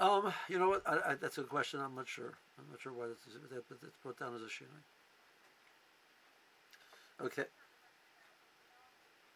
[0.00, 0.82] Um, you know what?
[0.86, 1.78] I, I, that's a good question.
[1.78, 2.32] I'm not sure.
[2.58, 4.80] I'm not sure why this is, that, but it's put down as a shinoi.
[7.26, 7.44] Okay.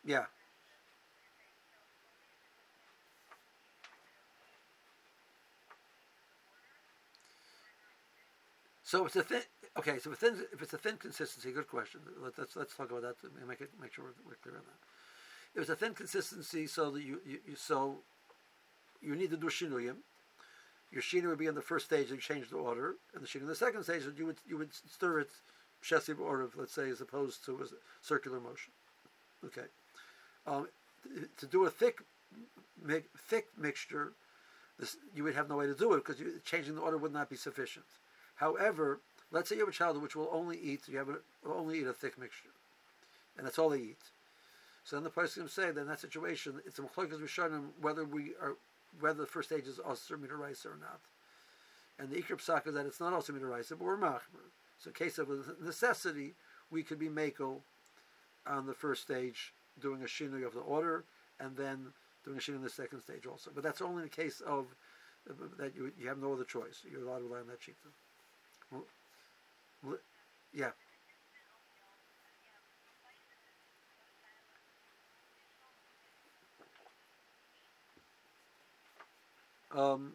[0.06, 0.24] Yeah.
[8.82, 9.42] So it's a thin.
[9.76, 12.00] Okay, so thin, if it's a thin consistency, good question.
[12.22, 13.20] Let, us let's talk about that.
[13.20, 14.80] To make it make sure we're, we're clear on that.
[15.54, 17.98] If it's a thin consistency, so that you, you, you so
[19.02, 19.96] you need to do shinuyim
[20.94, 23.42] your sheena would be in the first stage and change the order, and the sheena
[23.42, 25.30] in the second stage you would you would stir it
[25.82, 27.66] shesiv order, let's say, as opposed to a
[28.00, 28.72] circular motion.
[29.44, 29.66] Okay,
[30.46, 30.68] um,
[31.38, 31.98] to do a thick
[33.28, 34.12] thick mixture,
[34.78, 37.28] this, you would have no way to do it because changing the order would not
[37.28, 37.84] be sufficient.
[38.36, 39.00] However,
[39.32, 41.80] let's say you have a child which will only eat you have a, will only
[41.80, 42.54] eat a thick mixture,
[43.36, 43.98] and that's all they eat.
[44.84, 48.04] So then the person can say that in that situation, it's a machlokas rishonim whether
[48.04, 48.54] we are
[49.00, 51.00] whether the first stage is Osir Midaraisa or not.
[51.98, 54.50] And the Ikr Psak is that it's not Osir Midaraisa, but we're Machmer.
[54.78, 55.28] So, in case of
[55.62, 56.34] necessity,
[56.70, 57.62] we could be Mako
[58.46, 61.04] on the first stage, doing a Shinui of the order,
[61.40, 61.92] and then
[62.24, 63.50] doing a Shinui in the second stage also.
[63.54, 64.66] But that's only in the case of
[65.58, 66.82] that you, you have no other choice.
[66.90, 67.90] You're allowed to rely on that Shita.
[68.70, 69.98] Well,
[70.52, 70.70] yeah.
[79.74, 80.12] Um,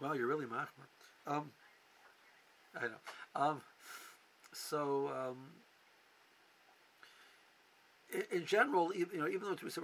[0.00, 0.86] wow, you're really machmer.
[1.26, 1.50] Um,
[2.80, 2.94] I know.
[3.34, 3.60] Um,
[4.52, 5.48] so, um,
[8.12, 9.80] in, in, general, you know, even though we say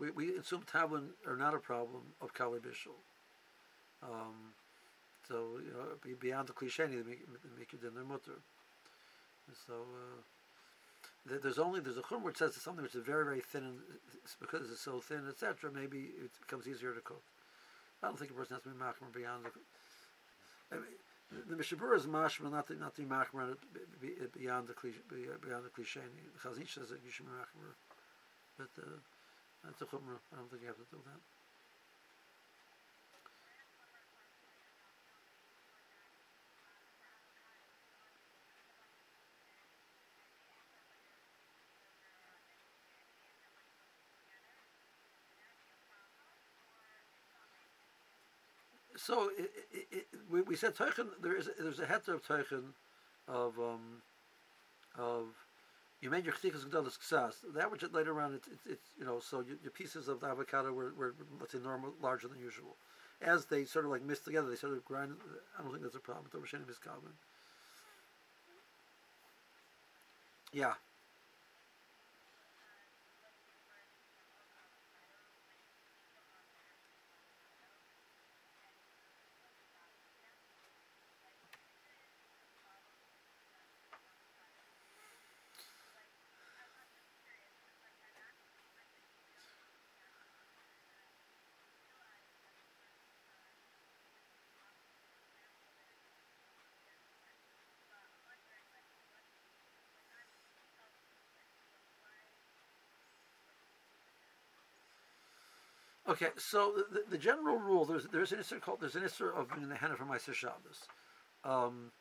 [0.00, 2.96] we, we assume tavlin are not a problem of kali bishul.
[4.02, 4.54] Um,
[5.28, 7.24] so you know, beyond the cliche, they make,
[7.58, 8.40] make you dinner mutter.
[9.66, 13.64] So uh, there's only there's a chum which says something which is very very thin,
[13.64, 13.78] and
[14.40, 15.70] because it's so thin, etc.
[15.72, 17.22] Maybe it becomes easier to cook.
[18.04, 19.50] I don't think a person has to be machmer beyond the.
[20.68, 20.92] I mean,
[21.48, 23.56] the Mishnah Berurah is mashma, not the not the machmer
[24.36, 26.04] beyond the cliche, beyond the cliche.
[26.04, 27.72] Ish says that you should be machmer,
[28.58, 29.00] but uh,
[29.64, 30.20] that's a chumrah.
[30.32, 31.33] I don't think you have to do that.
[48.96, 52.72] So it, it, it, we, we said Teichen, there is there's a heter of Teichen
[53.28, 54.02] of um,
[54.98, 55.26] of
[56.00, 57.34] you made your chtikas gedolas ksas.
[57.54, 60.26] That which later on it's, it's, it's you know so your, your, pieces of the
[60.26, 62.76] avocado were, were let's say normal larger than usual.
[63.22, 65.12] As they sort of like mixed together, they sort of grind.
[65.58, 66.26] I don't think that's a problem.
[66.30, 66.78] But is
[70.52, 70.74] Yeah.
[106.06, 109.48] Okay, so the, the, general rule there's there's an issue called there's an issue of
[109.54, 110.86] being the henna for Maaseh Shabbos.
[111.44, 111.92] Um,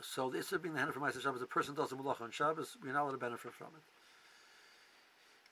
[0.00, 2.22] so the issue of being the henna for Maaseh Shabbos, a person does a malach
[2.22, 3.82] on Shabbos, we're not allowed to benefit from it.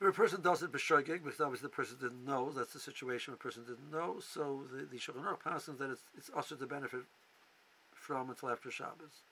[0.01, 3.35] If a person does it b'shogeg, because obviously the person didn't know, that's the situation.
[3.35, 6.67] A person didn't know, so the the Shulchan Aruch passes that it's it's also to
[6.67, 7.01] benefit
[7.93, 9.25] from until after Shabbos.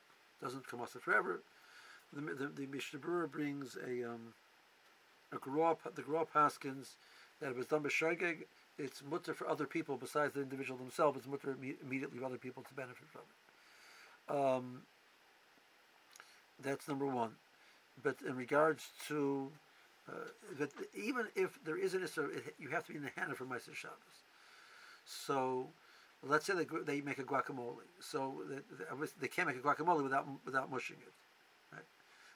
[0.43, 1.41] Doesn't come also forever.
[2.13, 4.35] The the, the Mishnah Berurah brings a um,
[5.33, 6.97] a Gra, the Gra Paskins
[7.41, 8.45] that it was done by shogeg,
[8.79, 11.19] it's mutter for other people besides the individual themselves.
[11.19, 14.39] It's mutter immediately for other people to benefit from it.
[14.39, 14.83] Um,
[16.63, 17.33] that's number one.
[18.03, 19.51] But in regards to
[20.09, 20.13] uh,
[20.59, 23.45] that, even if there is an issue, you have to be in the hand for
[23.45, 24.25] Maaseh Shabbos.
[25.05, 25.69] So
[26.23, 27.87] let's say they, they make a guacamole.
[28.01, 28.59] So they,
[29.21, 31.13] they can't make a guacamole without without mushing it.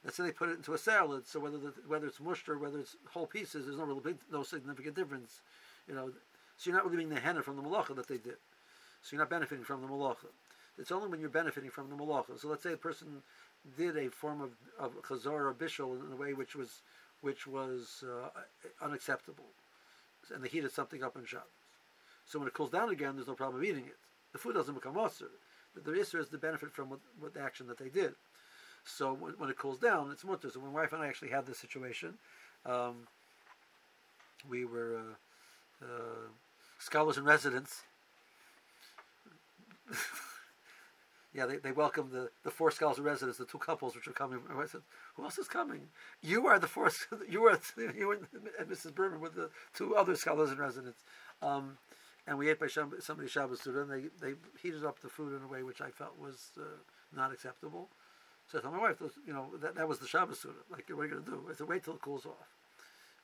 [0.05, 1.27] Let's say they put it into a salad.
[1.27, 4.17] So whether the, whether it's mushed or whether it's whole pieces, there's no real big,
[4.33, 5.43] no significant difference.
[5.87, 6.11] You know,
[6.57, 8.37] so you're not really being the henna from the malacha that they did.
[9.03, 10.29] So you're not benefiting from the malacha.
[10.79, 12.39] It's only when you're benefiting from the malacha.
[12.39, 13.23] So let's say a person
[13.77, 16.83] did a form of, of chazar or bishul in a way which was
[17.21, 18.29] which was uh,
[18.83, 19.45] unacceptable,
[20.35, 21.45] and they heated something up in Shabbos.
[22.25, 23.97] So when it cools down again, there's no problem eating it.
[24.33, 25.29] The food doesn't become usher.
[25.75, 28.15] The, the is the benefit from what, what the action that they did.
[28.85, 30.51] So when, when, it cools down, it's mutter.
[30.51, 32.15] So when my wife and I actually had this situation,
[32.67, 33.07] um,
[34.49, 36.29] we were uh, uh,
[36.79, 37.83] scholars in residence.
[41.35, 44.13] yeah, they, they welcomed the, the four scholars in residence, the two couples which were
[44.13, 44.41] coming.
[44.51, 44.83] I said,
[45.15, 45.83] "Who else is coming?
[46.23, 46.91] You are the four.
[47.29, 47.59] You are
[47.97, 48.27] you and
[48.69, 48.95] Mrs.
[48.95, 50.99] Berman with the two other scholars in residence."
[51.43, 51.79] Um,
[52.27, 53.67] and we ate by somebody Shabbos.
[53.67, 56.63] And they they heated up the food in a way which I felt was uh,
[57.15, 57.89] not acceptable.
[58.51, 60.55] So I told my wife, you know, that, that was the Shabbos Suda.
[60.71, 61.43] Like, what are you going to do?
[61.49, 62.49] I said, wait till it cools off.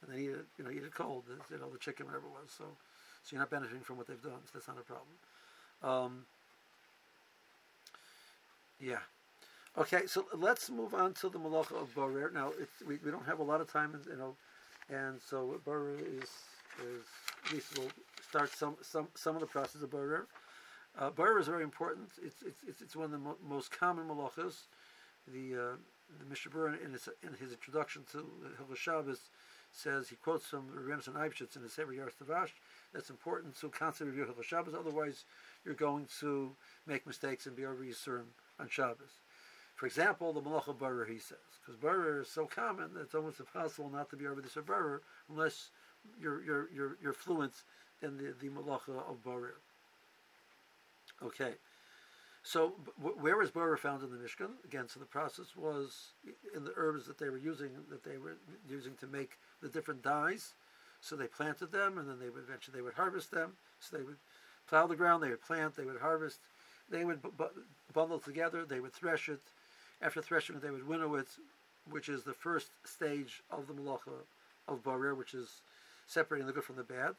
[0.03, 2.31] And then eat it, you know, eat it cold, you know, the chicken, whatever it
[2.31, 2.53] was.
[2.57, 2.65] So,
[3.25, 4.39] so you're not benefiting from what they've done.
[4.45, 5.17] So that's not a problem.
[5.83, 6.27] Um,
[8.81, 8.99] yeah.
[9.77, 12.31] Okay, so let's move on to the malacha of barer.
[12.33, 12.53] Now,
[12.87, 14.37] we, we don't have a lot of time, you know,
[14.89, 16.31] and so barer is
[16.85, 17.05] is
[17.47, 17.89] at least we'll
[18.27, 20.27] start some some some of the process of barer.
[20.99, 22.09] Uh, barer is very important.
[22.23, 24.67] It's it's it's one of the mo- most common malachas
[25.33, 25.77] the uh,
[26.21, 28.25] the Mishnah Berurah in his, in his introduction to
[28.59, 29.31] Hilchos Shabbos
[29.73, 32.51] says he quotes from Rebbeinu Eibschitz in his Sefer Tavash.
[32.95, 34.75] That's important to constantly review Hilchos Shabbos.
[34.75, 35.25] Otherwise,
[35.65, 36.53] you're going to
[36.87, 38.27] make mistakes and be over Yisurim
[38.59, 39.21] on Shabbos.
[39.75, 43.41] For example, the Malacha Barer, he says, because Barer is so common that it's almost
[43.41, 45.71] impossible not to be over this Barer unless
[46.19, 47.53] you're, you're, you're, you're fluent
[48.01, 49.57] in the, the Malacha of Barer.
[51.23, 51.55] Okay.
[52.47, 54.51] So, where is Bora found in the Mishkan?
[54.65, 56.11] Again, so the process was
[56.55, 58.37] in the herbs that they were using, that they were
[58.71, 60.53] using to make the different dyes.
[61.01, 63.55] So they planted them, and then they would eventually they would harvest them.
[63.81, 64.19] So they would
[64.69, 66.39] plow the ground, they would plant, they would harvest,
[66.89, 67.19] they would
[67.93, 69.43] bundle together, they would thresh it.
[70.01, 71.27] After threshing they would winnow it,
[71.91, 74.23] which is the first stage of the malacha
[74.69, 75.63] of barer, which is
[76.07, 77.17] separating the good from the bad.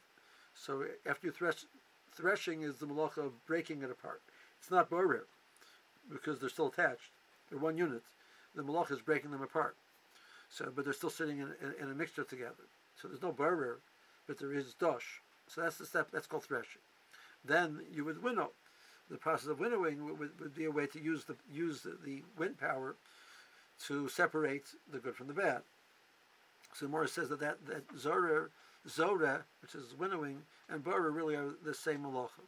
[0.54, 1.66] So after you thresh,
[2.14, 4.22] threshing is the malacha of breaking it apart.
[4.60, 5.24] It's not borer
[6.10, 7.10] because they're still attached.
[7.50, 8.02] They're one unit.
[8.54, 9.76] The malach is breaking them apart.
[10.50, 12.66] So, but they're still sitting in, in, in a mixture together.
[13.00, 13.78] So there's no borer,
[14.26, 15.20] but there is dosh.
[15.46, 16.10] So that's the step.
[16.10, 16.82] That's called threshing.
[17.44, 18.50] Then you would winnow.
[19.10, 22.22] The process of winnowing would, would be a way to use the use the, the,
[22.36, 22.96] wind power
[23.86, 25.62] to separate the good from the bad.
[26.74, 28.48] So Morris says that that, that zora,
[28.86, 32.44] zora, which is winnowing, and borer really are the same malacha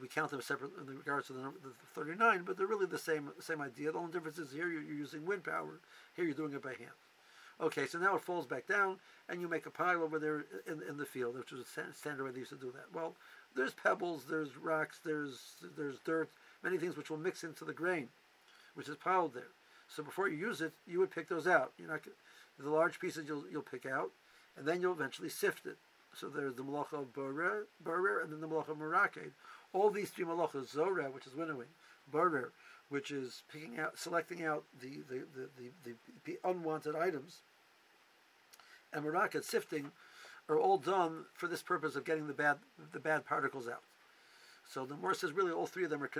[0.00, 2.98] we count them separate in regards to the, number, the 39, but they're really the
[2.98, 3.92] same same idea.
[3.92, 5.80] The only difference is here you're, using wind power,
[6.14, 6.90] here you're doing it by hand.
[7.58, 10.82] Okay, so now it falls back down, and you make a pile over there in,
[10.86, 12.94] in the field, which is a standard way they used to do that.
[12.94, 13.14] Well,
[13.54, 16.30] there's pebbles, there's rocks, there's there's dirt,
[16.62, 18.08] many things which will mix into the grain,
[18.74, 19.52] which is piled there.
[19.88, 21.72] So before you use it, you would pick those out.
[21.78, 22.02] You're not
[22.58, 24.10] the large pieces you'll you'll pick out,
[24.56, 25.78] and then you'll eventually sift it.
[26.14, 29.32] So there's the malacha of borer, borer, and then the malacha of maraked.
[29.72, 31.68] All these three malachas, zorah, which is winnowing,
[32.10, 32.52] borer,
[32.88, 35.24] which is picking out, selecting out the the,
[35.84, 37.40] the, the, unwanted items,
[38.92, 39.90] and maraked, sifting,
[40.48, 42.58] are all done for this purpose of getting the bad
[42.92, 43.82] the bad particles out.
[44.68, 46.10] So the Morse says really all three of them are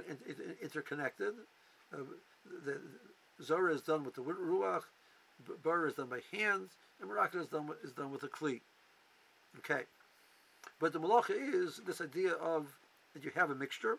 [0.63, 1.35] interconnected.
[1.93, 1.99] Uh,
[2.65, 2.79] the,
[3.43, 4.85] Zorah is done with the ruach,
[5.63, 8.61] Bar is done by hands, and Marakah is done with, is done with a kli.
[9.59, 9.83] Okay,
[10.79, 12.75] but the malacha is this idea of
[13.17, 13.99] that you have a mixture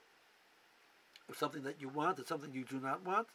[1.28, 3.28] of something that you want and something you do not want.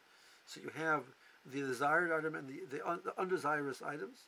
[0.46, 1.02] So you have
[1.44, 4.18] the desired item and the, the, un, the undesirous items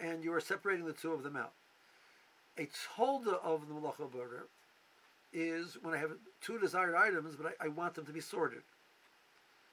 [0.00, 1.52] and you are separating the two of them out.
[2.58, 4.46] A tolda of the malacha borer
[5.32, 8.62] is when I have two desired items, but I, I, want them to be sorted.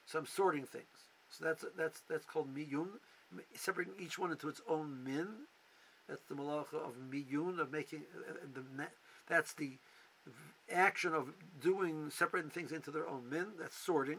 [0.06, 0.84] So I'm sorting things.
[1.30, 2.88] So that's that's that's called miyun,
[3.54, 5.28] separating each one into its own min.
[6.08, 8.62] That's the malacha of miyun of making uh, the
[9.28, 9.72] that's the
[10.70, 13.46] action of doing separating things into their own min.
[13.58, 14.18] That's sorting.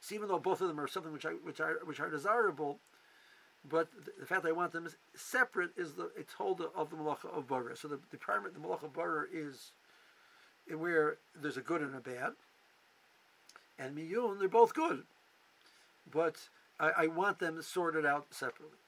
[0.00, 2.78] So even though both of them are something which I which are which are desirable,
[3.68, 7.36] but the fact that I want them separate is the it's hold of the malacha
[7.36, 7.76] of bara.
[7.76, 9.72] So the, the primary the malacha of bara is
[10.72, 12.32] where there's a good and a bad.
[13.78, 15.04] And miyun, they're both good,
[16.10, 16.48] but
[16.80, 18.78] I, I want them sorted out separately.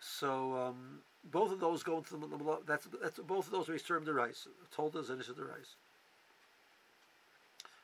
[0.00, 3.74] So um, both of those go into the, the that's that's both of those are
[3.74, 4.46] Yisurim Derais.
[4.74, 5.76] Told us and the rice.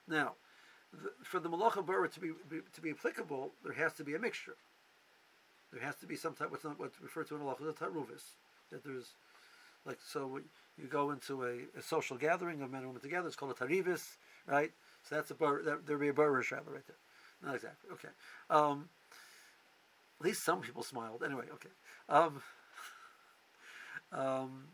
[0.09, 0.33] Now,
[0.93, 4.15] the, for the malacha bara to be, be to be applicable, there has to be
[4.15, 4.57] a mixture.
[5.73, 8.23] There has to be some type, what's, not, what's referred to in Allah, the taruvis.
[8.71, 9.09] That there's,
[9.85, 10.41] like, so
[10.79, 13.55] you go into a, a, social gathering of men and women together, it's called a
[13.55, 14.71] tarivis, right?
[15.03, 16.97] So that's a bar, that, there'd be a burish rather right there.
[17.45, 18.09] Not exactly, okay.
[18.51, 18.89] Um,
[20.21, 21.23] at least some people smiled.
[21.25, 21.69] Anyway, okay.
[22.09, 22.41] Um,
[24.13, 24.69] um,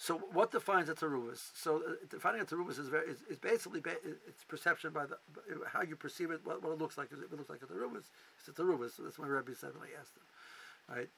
[0.00, 1.50] so what defines a teruvis?
[1.54, 5.18] So uh, defining a teruvis is, very, is, is basically ba- it's perception by the
[5.66, 7.08] how you perceive it, what, what it looks like.
[7.12, 8.04] It looks like a teruvis.
[8.38, 8.96] It's a teruvis.
[8.96, 10.96] So that's what Rebbe said when I asked him.
[10.96, 11.08] Right.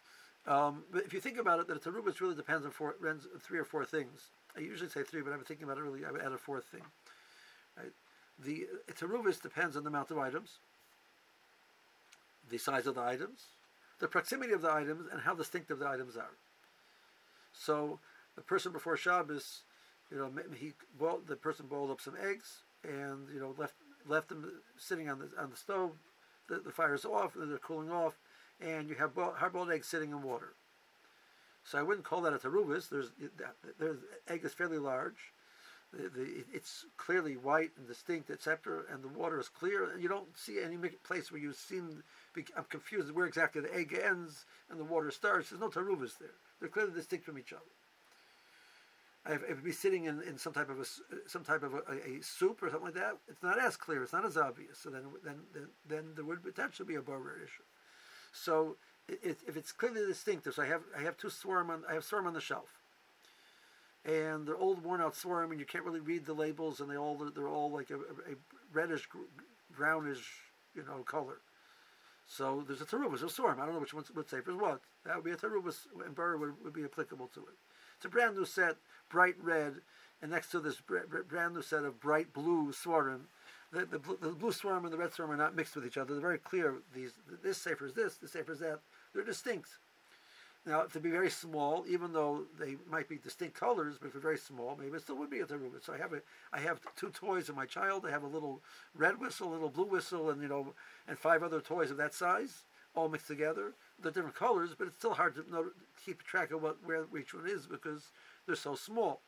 [0.48, 2.96] Um, but if you think about it, that a teruvis really depends on four,
[3.40, 4.30] three or four things.
[4.56, 6.04] I usually say three, but I'm thinking about it really.
[6.04, 6.82] I would add a fourth thing.
[7.76, 7.92] Right.
[8.44, 10.58] The a teruvis depends on the amount of items,
[12.50, 13.42] the size of the items,
[14.00, 16.34] the proximity of the items, and how distinctive the items are.
[17.52, 17.98] So
[18.36, 19.62] the person before Shabbos,
[20.10, 23.74] you know, he boiled, the person boiled up some eggs and you know left
[24.08, 25.92] left them sitting on the on the stove.
[26.48, 28.18] The, the fire's off, and they're cooling off,
[28.60, 30.54] and you have hard-boiled eggs sitting in water.
[31.64, 32.88] So I wouldn't call that a teruvis.
[32.88, 33.10] There's
[33.78, 35.32] there's egg is fairly large.
[35.92, 39.96] The, the, it's clearly white and distinct, etc., and the water is clear.
[39.98, 42.02] You don't see any place where you seem.
[42.56, 45.50] I'm confused where exactly the egg ends and the water starts.
[45.50, 46.30] There's no teruvis there.
[46.62, 49.34] They're clearly distinct from each other.
[49.34, 50.84] If, would be sitting in, in some type of a
[51.28, 54.02] some type of a, a, soup or something like that, it's not as clear.
[54.04, 54.78] It's not as obvious.
[54.78, 57.64] So then then then, then there would potentially be a borer issue.
[58.32, 58.76] So
[59.08, 62.26] if it's clearly distinctive, so I have I have two seforim on I have seforim
[62.26, 62.78] on the shelf,
[64.04, 66.96] and they're old worn out seforim, and you can't really read the labels, and they
[66.96, 68.36] all they're all like a, a
[68.72, 69.08] reddish
[69.76, 70.30] brownish
[70.76, 71.38] you know color.
[72.34, 73.58] So there's a terubis, a seforim.
[73.58, 74.80] I don't know which one would say for what.
[75.04, 77.54] That would be a terubis, and burr would, would be applicable to it.
[77.96, 78.76] It's a brand new set,
[79.10, 79.74] bright red,
[80.22, 83.24] and next to this brand new set of bright blue seforim.
[83.70, 86.14] The, the, the, blue seforim and the red seforim are not mixed with each other.
[86.14, 86.76] They're very clear.
[86.94, 88.80] These this sefer is this, this sefer is that.
[89.12, 89.68] They're distinct.
[90.64, 94.22] Now, to be very small, even though they might be distinct colors, but if they're
[94.22, 95.82] very small, maybe it still would be a teruva.
[95.82, 96.22] So I have a,
[96.52, 98.06] I have two toys of my child.
[98.06, 98.60] I have a little
[98.94, 100.74] red whistle, a little blue whistle, and you know,
[101.08, 102.62] and five other toys of that size,
[102.94, 103.72] all mixed together
[104.02, 105.66] the different colors, but it's still hard to know,
[106.04, 108.10] keep track of what where each one is because
[108.46, 109.20] they're so small.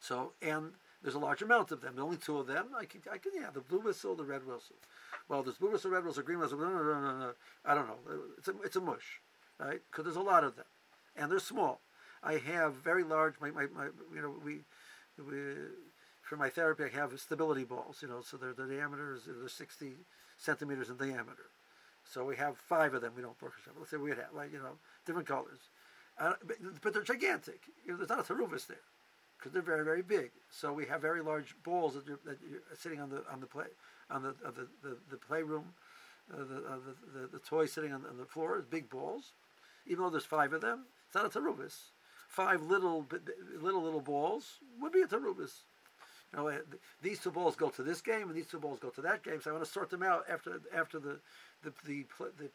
[0.00, 1.96] So and there's a large amount of them.
[1.96, 4.44] The only two of them, I can, I can, yeah, the blue whistle, the red
[4.46, 4.76] whistle.
[5.28, 6.58] Well, there's blue whistle, red whistle, green whistle.
[6.58, 7.32] No, no, no, no, no.
[7.64, 7.98] I don't know.
[8.36, 9.20] It's a, it's a mush,
[9.58, 9.80] right?
[9.90, 10.66] Because there's a lot of them,
[11.16, 11.80] and they're small.
[12.22, 13.34] I have very large.
[13.40, 14.60] My, my, my you know, we,
[15.18, 15.54] we,
[16.22, 17.98] for my therapy, I have stability balls.
[18.02, 19.92] You know, so they're the diameters, they're 60
[20.36, 21.50] centimeters in diameter.
[22.04, 23.12] So we have five of them.
[23.14, 25.58] We don't Baruch Let's say we have like you know different colors,
[26.18, 27.60] uh, but, but, they're gigantic.
[27.84, 28.78] You know, there's not a teruvis there
[29.36, 30.30] because they're very very big.
[30.50, 33.66] So we have very large balls that you're sitting on the on the play
[34.10, 35.74] on the the, the, the playroom
[36.32, 39.32] uh, the, uh, the, the the toy sitting on, on the floor big balls,
[39.88, 40.84] even though there's five of them.
[41.06, 41.90] It's not a terubis.
[42.28, 43.06] Five little
[43.60, 45.62] little little balls would be a terubis.
[46.32, 46.58] You know, uh,
[47.02, 49.40] these two balls go to this game, and these two balls go to that game.
[49.40, 51.18] So I want to sort them out after after the
[51.62, 52.50] the the, the,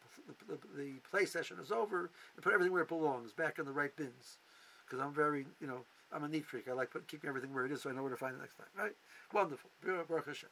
[0.48, 3.72] the, the play session is over and put everything where it belongs, back in the
[3.72, 4.38] right bins.
[4.86, 5.80] Because I'm very, you know,
[6.12, 6.68] I'm a neat freak.
[6.68, 8.40] I like put, keeping everything where it is so I know where to find it
[8.40, 8.66] next time.
[8.76, 8.92] Right?
[9.32, 9.70] Wonderful.
[9.82, 10.50] Baruch Hashem.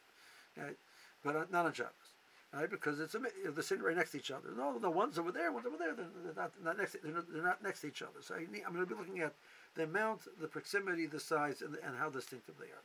[0.57, 0.75] Right?
[1.23, 2.12] But uh, not on Shabbos.
[2.53, 2.69] Right?
[2.69, 4.49] Because it's a, they're sitting right next to each other.
[4.55, 5.95] No, the one's over there, one's over there.
[5.95, 6.95] They're, they're not, not next.
[7.03, 8.21] They're not, they're not next to each other.
[8.21, 9.33] So I am going to be looking at
[9.75, 12.83] the amount, the proximity, the size, and, and how distinctive they are.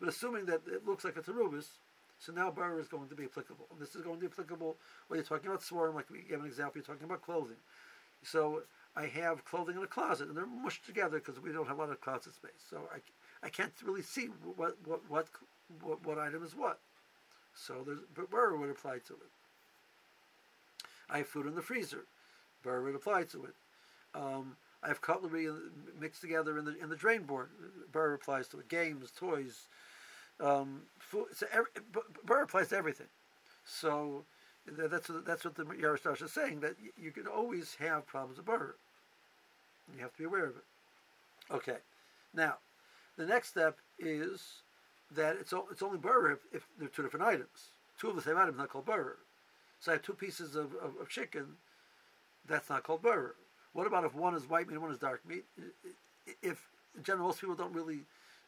[0.00, 1.66] But assuming that it looks like a terubis,
[2.18, 3.66] so now bar is going to be applicable.
[3.70, 4.76] And this is going to be applicable
[5.08, 7.56] when you're talking about seforim, like we gave an example, you're talking about clothing.
[8.22, 8.62] So
[8.96, 11.80] I have clothing in a closet, and they're mushed together because we don't have a
[11.80, 12.62] lot of closet space.
[12.70, 12.98] So I,
[13.44, 15.26] I can't really see what what what
[15.82, 16.78] what, what item is what.
[17.54, 19.30] So there's but Burr would apply to it.
[21.10, 22.04] I have food in the freezer.
[22.62, 23.54] Burr would apply to it.
[24.14, 25.48] Um, I have cutlery
[26.00, 27.48] mixed together in the in the drain board.
[27.92, 28.68] Burr applies to it.
[28.68, 29.68] Games, toys,
[30.40, 31.26] um, food.
[31.34, 31.70] So every,
[32.24, 33.08] Burr applies to everything.
[33.64, 34.24] So
[34.66, 38.46] that's what, that's what the Yarosh is saying that you can always have problems with
[38.46, 38.74] Burr.
[39.94, 40.64] You have to be aware of it.
[41.50, 41.78] Okay,
[42.34, 42.56] now
[43.16, 44.62] the next step is
[45.14, 47.70] that it's it's only Burr if, if they're two different items.
[47.98, 49.16] Two of the same item not called Burr.
[49.80, 51.46] So I have two pieces of, of, of chicken.
[52.48, 53.34] That's not called Burr.
[53.72, 55.44] What about if one is white meat and one is dark meat?
[56.42, 58.00] If in general, most people don't really,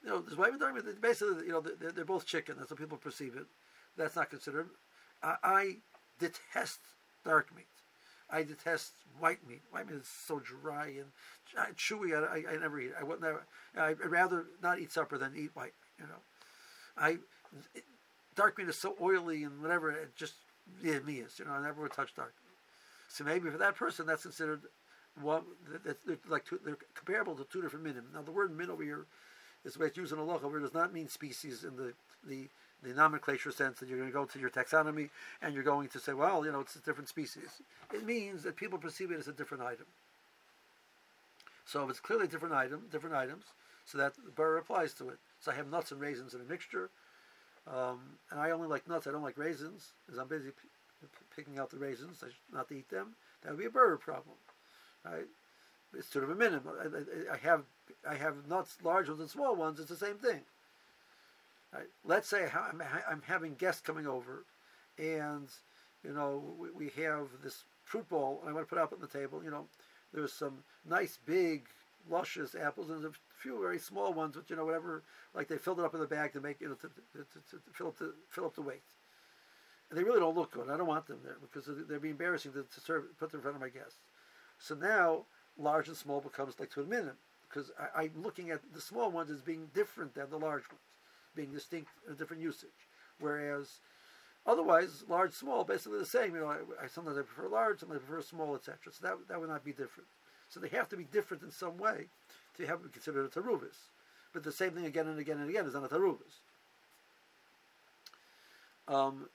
[0.02, 1.00] you know, there's white meat, dark meat.
[1.00, 2.56] Basically, you know, they're, they're both chicken.
[2.58, 3.46] That's how people perceive it.
[3.96, 4.68] That's not considered.
[5.22, 5.76] I, I
[6.18, 6.80] detest
[7.24, 7.66] dark meat.
[8.30, 9.62] I detest white meat.
[9.70, 12.14] White meat is so dry and chewy.
[12.14, 12.86] I, I, I never eat.
[12.86, 12.94] It.
[13.00, 13.44] I would never.
[13.76, 15.74] I'd rather not eat supper than eat white.
[15.98, 16.20] You know,
[16.96, 17.18] I
[18.34, 19.90] dark meat is so oily and whatever.
[19.90, 20.34] It just
[20.82, 21.38] yeah, me is.
[21.38, 22.34] You know, I never would touch dark.
[23.08, 24.62] So maybe for that person, that's considered
[25.20, 25.42] one.
[25.84, 25.96] They're
[26.28, 28.06] like two, they're comparable to two different minim.
[28.14, 29.06] Now the word min over here
[29.64, 31.92] is the way it's used in Allah, where it does not mean species in the
[32.26, 32.48] the
[32.82, 35.08] the nomenclature sense that you're going to go to your taxonomy
[35.40, 37.62] and you're going to say, well, you know, it's a different species.
[37.94, 39.86] It means that people perceive it as a different item.
[41.64, 43.44] So if it's clearly different item, different items,
[43.86, 45.18] so that the burr applies to it.
[45.44, 46.88] So I have nuts and raisins in a mixture,
[47.66, 47.98] um,
[48.30, 49.06] and I only like nuts.
[49.06, 52.22] I don't like raisins, because I'm busy p- picking out the raisins.
[52.22, 53.14] I should not eat them.
[53.42, 54.36] That would be a burr problem,
[55.04, 55.26] right?
[55.92, 56.72] It's sort of a minimum.
[56.80, 57.64] I, I have
[58.08, 59.78] I have nuts, large ones and small ones.
[59.78, 60.40] It's the same thing.
[61.74, 61.88] Right?
[62.06, 64.46] Let's say I'm, I'm having guests coming over,
[64.98, 65.48] and
[66.02, 69.00] you know we, we have this fruit bowl, and I want to put up on
[69.00, 69.44] the table.
[69.44, 69.66] You know,
[70.14, 71.66] there's some nice big
[72.10, 75.02] luscious apples and a few very small ones, which you know whatever,
[75.34, 77.56] like they filled it up in the bag to make you know to, to, to,
[77.56, 78.82] to fill up the fill up the weight.
[79.90, 80.70] And they really don't look good.
[80.70, 83.42] I don't want them there because they'd be embarrassing to, to serve put them in
[83.42, 84.00] front of my guests.
[84.58, 85.24] So now
[85.58, 87.16] large and small becomes like to a minimum
[87.48, 90.80] because I, I'm looking at the small ones as being different than the large ones
[91.34, 92.70] being distinct, a different usage.
[93.20, 93.80] Whereas
[94.46, 96.34] otherwise, large, small, basically the same.
[96.34, 98.76] You know, I, I sometimes I prefer large, sometimes I prefer small, etc.
[98.92, 100.08] So that that would not be different.
[100.48, 102.06] So they have to be different in some way
[102.56, 103.88] to have to be considered a tarubis.
[104.32, 106.40] But the same thing again and again and again is not a tarubis.
[108.86, 109.28] Um,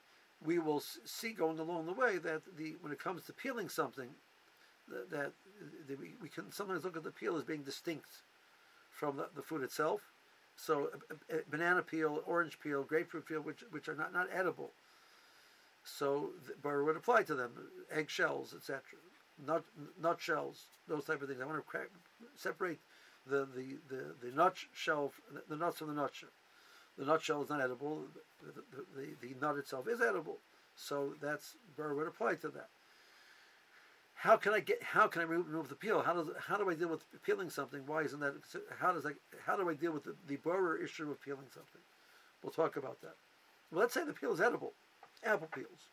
[0.44, 4.08] we will see going along the way that the when it comes to peeling something,
[4.88, 5.32] that, that,
[5.88, 8.08] that we, we can sometimes look at the peel as being distinct
[8.90, 10.00] from the, the food itself
[10.60, 14.72] so uh, uh, banana peel, orange peel, grapefruit peel, which which are not, not edible.
[15.84, 17.52] So the bar would apply to them,
[17.90, 18.82] eggshells, etc.
[19.46, 19.64] Nut
[20.00, 21.40] nut shells, those type of things.
[21.40, 21.88] I want to crack,
[22.36, 22.78] separate
[23.26, 25.12] the, the, the, the nut shell,
[25.48, 26.30] the nuts from the nut shell.
[26.98, 28.04] The nut shell is not edible.
[28.42, 30.38] The, the, the, the nut itself is edible.
[30.74, 32.68] So that's bar would apply to that
[34.20, 34.82] how can I get?
[34.82, 36.02] How can I remove the peel?
[36.02, 37.86] How does how do I deal with peeling something?
[37.86, 38.34] Why isn't that?
[38.78, 39.14] How does that?
[39.46, 40.34] How do I deal with the, the
[40.84, 41.80] issue of peeling something?
[42.42, 43.14] We'll talk about that.
[43.70, 44.74] Well, let's say the peel is edible,
[45.24, 45.88] apple peels.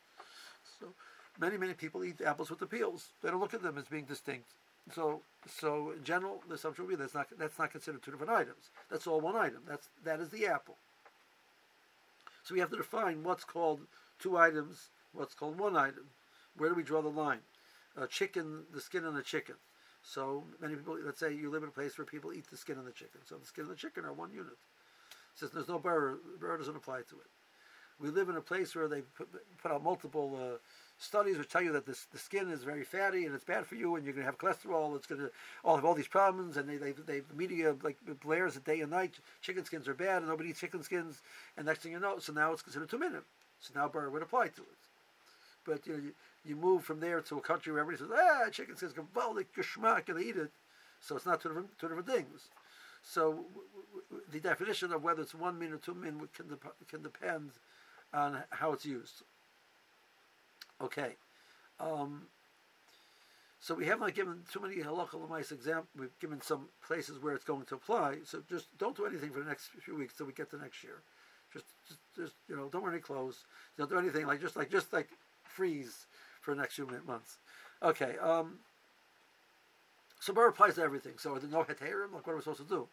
[0.78, 0.88] So
[1.40, 3.10] many many people eat apples with the peels.
[3.22, 4.50] They don't look at them as being distinct.
[4.94, 8.32] So so in general, the assumption would be that's not that's not considered two different
[8.32, 8.70] items.
[8.90, 9.62] That's all one item.
[9.68, 10.78] That's that is the apple.
[12.44, 13.82] So we have to define what's called
[14.20, 16.06] two items, what's called one item.
[16.58, 17.42] Where do we draw the line?
[17.98, 19.56] a chicken, the skin on the chicken.
[20.04, 22.78] So many people, let's say you live in a place where people eat the skin
[22.78, 23.22] of the chicken.
[23.26, 24.58] So the skin and the chicken are one unit.
[25.36, 27.30] Since there's no burr, burr doesn't apply to it.
[28.00, 29.28] We live in a place where they put,
[29.62, 30.58] put out multiple uh,
[31.00, 33.76] studies which tell you that this, the skin is very fatty and it's bad for
[33.76, 34.95] you and you're going to have cholesterol.
[34.95, 35.32] It's going to
[35.64, 38.82] all have all these problems and they, they, they the media like blares it day
[38.82, 39.14] and night.
[39.41, 41.22] Chicken skins are bad and nobody eats chicken skins.
[41.58, 43.24] And next thing you know, so now it's considered two minute.
[43.60, 44.78] So now burr would apply to it.
[45.66, 46.14] but you know, you,
[46.45, 50.10] you move from there to a country where everybody says, ah, chicken says gavaldik geschmack,
[50.10, 50.52] and they eat it.
[51.02, 52.50] So it's not two different, two different things.
[53.04, 53.45] So w-
[54.10, 56.58] w- the definition of whether it's one min or two min can,
[56.89, 57.52] can depend
[58.14, 59.24] on how it's used.
[60.82, 61.16] Okay.
[61.80, 62.24] Um,
[63.60, 65.88] so we haven't given too many halacha lemais examples.
[65.97, 68.20] We've given some places where it's going to apply.
[68.24, 70.84] So just don't do anything for the next few weeks till we get to next
[70.84, 71.01] year.
[71.51, 73.45] Just, just, just you know, don't wear any clothes.
[73.78, 75.10] Don't do anything like just like just like
[75.43, 76.05] freeze
[76.41, 77.38] for the next few months.
[77.82, 78.16] Okay.
[78.22, 78.60] Um,
[80.20, 81.14] so bar applies to everything.
[81.18, 82.14] So are there no heterim?
[82.14, 82.88] Like what are we supposed to do?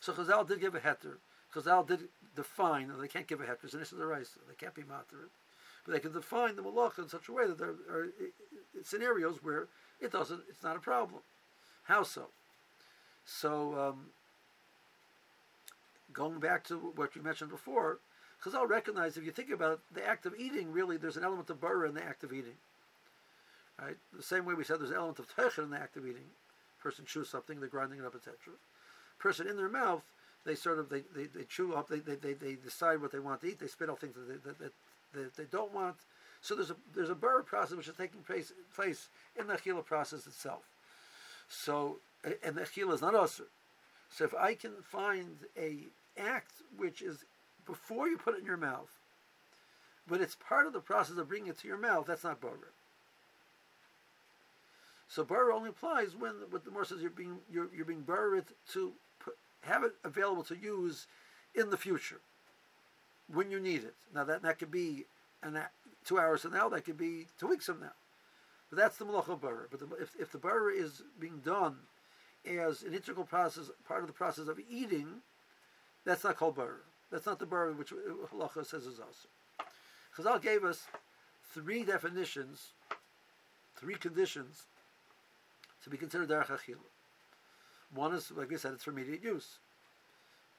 [0.00, 1.16] So Chazal did give a heter.
[1.54, 4.38] Chazal did define that they can't give a of the rice.
[4.48, 5.28] They can't be matter.
[5.84, 8.08] But they can define the malacha in such a way that there are
[8.82, 9.68] scenarios where
[10.00, 10.42] it doesn't.
[10.48, 11.22] It's not a problem.
[11.84, 12.26] How so?
[13.24, 14.06] So um,
[16.12, 17.98] going back to what you mentioned before,
[18.44, 21.50] Chazal recognized if you think about it, the act of eating, really, there's an element
[21.50, 22.56] of bara in the act of eating.
[23.80, 23.96] Right?
[24.14, 26.26] The same way we said there's an element of techer in the act of eating.
[26.82, 28.36] Person chews something, they're grinding it up, etc.
[29.18, 30.02] Person in their mouth,
[30.44, 33.18] they sort of they, they, they chew up, they, they, they, they decide what they
[33.18, 34.72] want to eat, they spit out things that they, that, that,
[35.12, 35.96] that they don't want.
[36.42, 39.84] So there's a there's a bara process which is taking place place in the achila
[39.84, 40.62] process itself.
[41.48, 43.44] So and the achila is not assur.
[44.10, 45.76] So if I can find a
[46.18, 47.24] act which is
[47.66, 48.90] before you put it in your mouth,
[50.08, 52.56] but it's part of the process of bringing it to your mouth, that's not bara.
[55.08, 58.44] So bara only applies when what the Mor says you're being you're, you're being buried
[58.72, 58.92] to
[59.62, 61.06] have it available to use
[61.54, 62.20] in the future
[63.32, 63.94] when you need it.
[64.14, 65.04] Now that that could be
[65.42, 65.60] an
[66.04, 67.92] two hours from now, that could be two weeks from now.
[68.68, 69.66] But that's the malacha bara.
[69.70, 71.76] But the, if if the bara is being done
[72.46, 75.22] as an integral process, part of the process of eating,
[76.04, 76.76] that's not called bara.
[77.10, 77.92] That's not the bara which
[78.32, 79.28] halacha says is also.
[80.16, 80.86] Chazal gave us
[81.52, 82.70] three definitions,
[83.76, 84.64] three conditions
[85.82, 86.76] to be considered derech achila.
[87.94, 89.58] One is, like we said, it's for immediate use.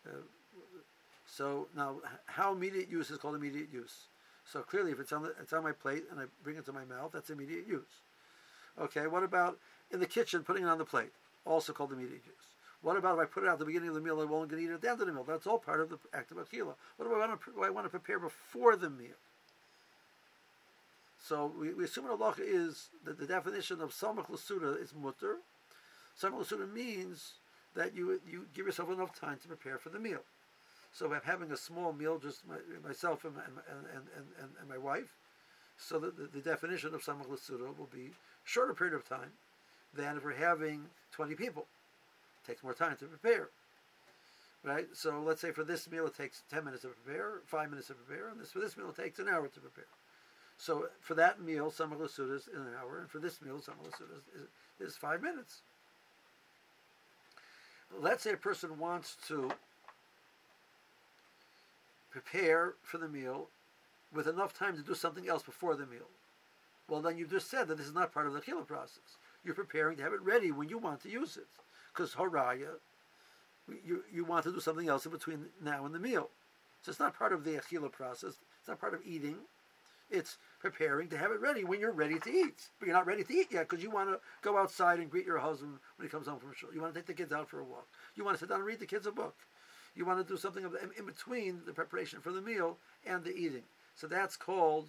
[0.05, 0.17] Uh,
[1.25, 4.07] so now, how immediate use is called immediate use?
[4.45, 6.73] So clearly, if it's on the, it's on my plate and I bring it to
[6.73, 8.01] my mouth, that's immediate use.
[8.79, 9.57] Okay, what about
[9.91, 11.11] in the kitchen, putting it on the plate,
[11.45, 12.47] also called immediate use?
[12.81, 14.49] What about if I put it out at the beginning of the meal, I won't
[14.49, 15.23] get eat it at the end of the meal?
[15.23, 16.73] That's all part of the act of achila.
[16.97, 19.19] What do I want to, I want to prepare before the meal?
[21.23, 25.37] So we, we assume Allah is that the definition of samach l'suda is mutter.
[26.21, 27.33] Samach l'suda means
[27.75, 30.21] that you you give yourself enough time to prepare for the meal.
[30.93, 34.69] So I'm having a small meal, just my, myself and, my, and, and, and, and,
[34.69, 35.15] my wife.
[35.77, 38.11] So the, the, the definition of samach l'suda will be
[38.43, 39.31] shorter period of time
[39.93, 41.65] than if we're having 20 people.
[42.43, 43.49] It takes more time to prepare.
[44.63, 44.87] Right?
[44.93, 47.93] So let's say for this meal it takes 10 minutes to prepare, 5 minutes to
[47.93, 49.87] prepare, and this for this meal it takes an hour to prepare.
[50.57, 54.13] So for that meal, Samach l'suda is an hour, and for this meal, Samach l'suda
[54.13, 54.41] is,
[54.79, 55.63] is, is five minutes.
[57.99, 59.51] Let's say a person wants to
[62.09, 63.47] prepare for the meal
[64.13, 66.09] with enough time to do something else before the meal.
[66.87, 69.17] Well, then you've just said that this is not part of the chila process.
[69.43, 71.47] You're preparing to have it ready when you want to use it.
[71.93, 72.79] Because haraya,
[73.85, 76.29] you, you want to do something else in between now and the meal.
[76.81, 78.35] So it's not part of the achila process.
[78.59, 79.37] It's not part of eating.
[80.11, 82.69] It's preparing to have it ready when you're ready to eat.
[82.79, 85.25] But you're not ready to eat yet because you want to go outside and greet
[85.25, 86.73] your husband when he comes home from shul.
[86.73, 87.87] You want to take the kids out for a walk.
[88.15, 89.35] You want to sit down and read the kids a book.
[89.95, 90.63] You want to do something
[90.97, 93.63] in between the preparation for the meal and the eating.
[93.95, 94.87] So that's called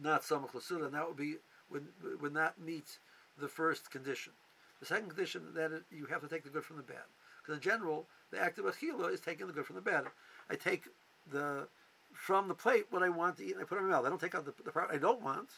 [0.00, 1.36] not samach l'suda, and that would be
[1.68, 1.88] when
[2.20, 2.98] when that meets
[3.38, 4.32] the first condition.
[4.80, 7.06] The second condition that it, you have to take the good from the bad.
[7.40, 10.04] Because in general, the act of achila is taking the good from the bad.
[10.50, 10.84] I take
[11.30, 11.66] the
[12.12, 14.06] from the plate what I want to eat and I put it in my mouth.
[14.06, 15.48] I don't take out the, the part I don't want.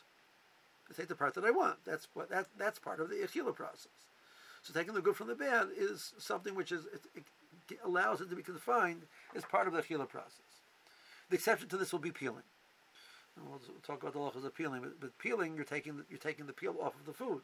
[0.90, 1.76] I take the part that I want.
[1.84, 3.88] That's what that that's part of the achila process.
[4.62, 7.24] So taking the good from the bad is something which is it,
[7.70, 9.02] it allows it to be confined
[9.34, 10.40] as part of the achila process.
[11.30, 12.42] The exception to this will be peeling.
[13.36, 16.18] And we'll, talk about the lachas of peeling, but, but, peeling you're taking the, you're
[16.18, 17.40] taking the peel off of the food.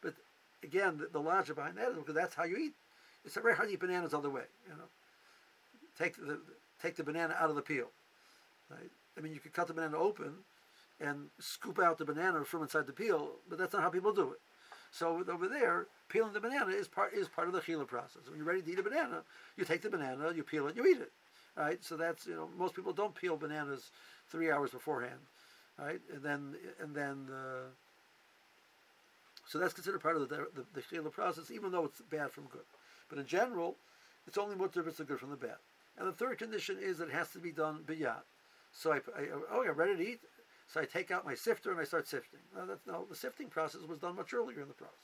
[0.00, 0.14] But
[0.62, 2.74] again, the, the logic behind that is because that's how you eat.
[3.24, 4.44] It's very hard to eat bananas other way.
[4.68, 4.84] You know,
[5.98, 6.38] take the
[6.80, 7.88] take the banana out of the peel.
[8.72, 8.90] Right?
[9.16, 10.32] I mean, you could cut the banana open
[11.00, 14.32] and scoop out the banana from inside the peel, but that's not how people do
[14.32, 14.40] it.
[14.92, 18.28] So over there, peeling the banana is part is part of the chila process.
[18.28, 19.22] When you're ready to eat a banana,
[19.56, 21.12] you take the banana, you peel it, you eat it.
[21.56, 21.82] Right?
[21.82, 23.90] So that's you know most people don't peel bananas
[24.28, 25.20] three hours beforehand,
[25.78, 26.00] right?
[26.12, 27.70] And then and then uh,
[29.46, 32.44] so that's considered part of the the, the chila process, even though it's bad from
[32.44, 32.66] good.
[33.08, 33.76] But in general,
[34.26, 35.56] it's only if it's the good from the bad.
[35.98, 38.22] And the third condition is that it has to be done biyat.
[38.72, 40.20] So I, I oh, I'm ready to eat.
[40.66, 42.40] So I take out my sifter and I start sifting.
[42.86, 44.96] No, the sifting process was done much earlier in the process.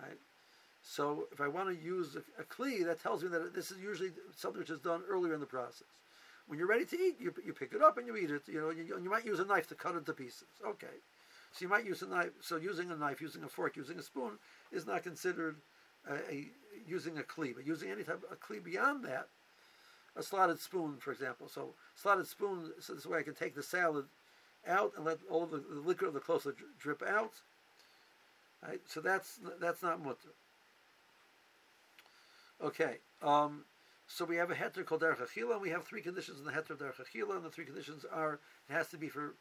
[0.00, 0.18] Right?
[0.82, 3.78] So if I want to use a, a kli, that tells me that this is
[3.78, 5.88] usually something which is done earlier in the process.
[6.46, 8.42] When you're ready to eat, you, you pick it up and you eat it.
[8.46, 10.48] You know, you, you might use a knife to cut it to pieces.
[10.64, 10.94] Okay.
[11.52, 12.30] So you might use a knife.
[12.40, 14.32] So using a knife, using a fork, using a spoon
[14.70, 15.56] is not considered
[16.08, 16.48] a, a
[16.86, 17.54] using a kli.
[17.54, 19.28] But using any type of a kli beyond that,
[20.16, 21.48] a slotted spoon, for example.
[21.48, 24.06] So slotted spoon, so this way I can take the salad
[24.66, 27.32] out and let all of the, the liquor of the closer drip out.
[28.66, 28.80] Right?
[28.86, 30.34] So that's that's not mutter.
[32.62, 32.96] Okay.
[33.22, 33.64] Um,
[34.08, 36.76] so we have a heter called derech and we have three conditions in the heter
[36.76, 38.38] derech achila, and the three conditions are
[38.68, 39.34] it has to be for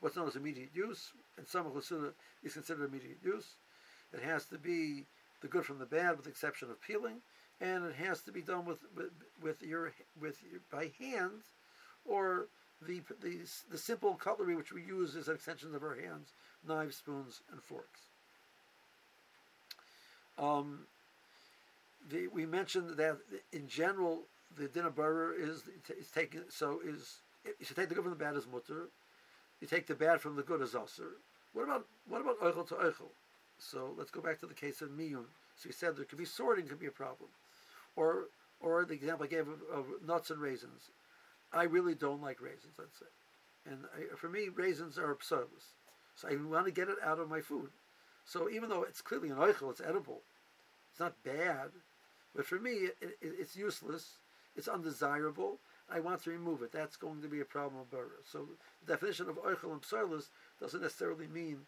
[0.00, 3.56] what's known as immediate use, and some of is considered immediate use.
[4.12, 5.06] It has to be
[5.40, 7.22] the good from the bad, with the exception of peeling,
[7.60, 9.10] and it has to be done with with,
[9.42, 11.42] with your with your, by hand,
[12.04, 12.46] or
[12.80, 13.38] the, the
[13.70, 16.32] the simple cutlery which we use as extensions of our hands,
[16.66, 18.00] knives, spoons, and forks.
[20.38, 20.86] Um,
[22.08, 23.18] the, we mentioned that
[23.52, 24.22] in general
[24.56, 25.62] the dinner burger is
[25.98, 28.88] is taken so is you should take the good from the bad as mutter.
[29.60, 31.16] You take the bad from the good as assur.
[31.52, 33.10] What about what about oichel to oichel?
[33.58, 35.26] So let's go back to the case of miyun.
[35.56, 37.28] So we said there could be sorting could be a problem,
[37.96, 38.26] or
[38.60, 40.90] or the example I gave of, of nuts and raisins.
[41.52, 42.74] I really don't like raisins.
[42.78, 43.06] Let's say,
[43.70, 45.74] and I, for me raisins are psalus.
[46.14, 47.70] So I want to get it out of my food.
[48.24, 50.20] So even though it's clearly an oichel, it's edible.
[50.90, 51.70] It's not bad,
[52.34, 54.18] but for me, it, it, it's useless.
[54.56, 55.58] It's undesirable.
[55.92, 56.72] I want to remove it.
[56.72, 58.20] That's going to be a problem of bara.
[58.24, 58.46] So
[58.84, 60.28] the definition of oichel and psalus
[60.60, 61.66] doesn't necessarily mean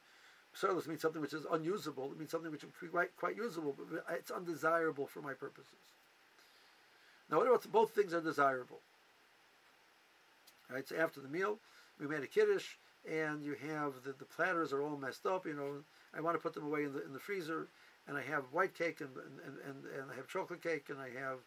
[0.55, 2.13] psalus means something which is unusable.
[2.13, 5.73] It means something which is quite, quite usable, but it's undesirable for my purposes.
[7.33, 8.79] Now, what about both things are desirable?
[10.71, 10.87] Right.
[10.87, 11.59] So after the meal,
[11.99, 12.77] we made a kiddush,
[13.11, 15.47] and you have the, the platters are all messed up.
[15.47, 15.73] You know,
[16.17, 17.69] I want to put them away in the in the freezer
[18.09, 21.09] and I have white cake and, and, and, and I have chocolate cake and I
[21.21, 21.39] have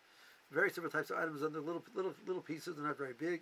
[0.51, 2.75] various different types of items and they're little little little pieces.
[2.75, 3.41] They're not very big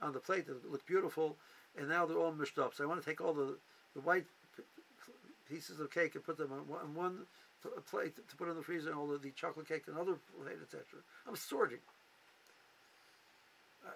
[0.00, 0.46] on the plate.
[0.46, 1.36] They look beautiful,
[1.76, 2.74] and now they're all mushed up.
[2.74, 3.56] So I want to take all the
[3.94, 4.26] the white
[5.48, 7.18] pieces of cake and put them on one, on one
[7.68, 10.84] plate to put in the freezer, and all the chocolate cake and other plate, etc.
[11.26, 11.78] I'm sorting.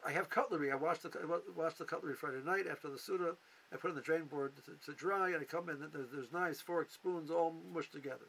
[0.06, 0.70] I have cutlery.
[0.70, 3.36] I washed the I washed the cutlery Friday night after the Suda.
[3.72, 5.82] I put it in the drain board to, to dry, and I come in.
[5.82, 8.26] And there's, there's knives, forks, spoons, all mushed together.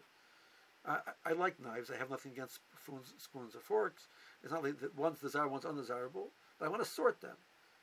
[0.85, 1.91] I, I like knives.
[1.91, 4.07] I have nothing against spoons, spoons or forks.
[4.43, 6.31] It's not like that one's desirable, one's undesirable.
[6.57, 7.35] But I want to sort them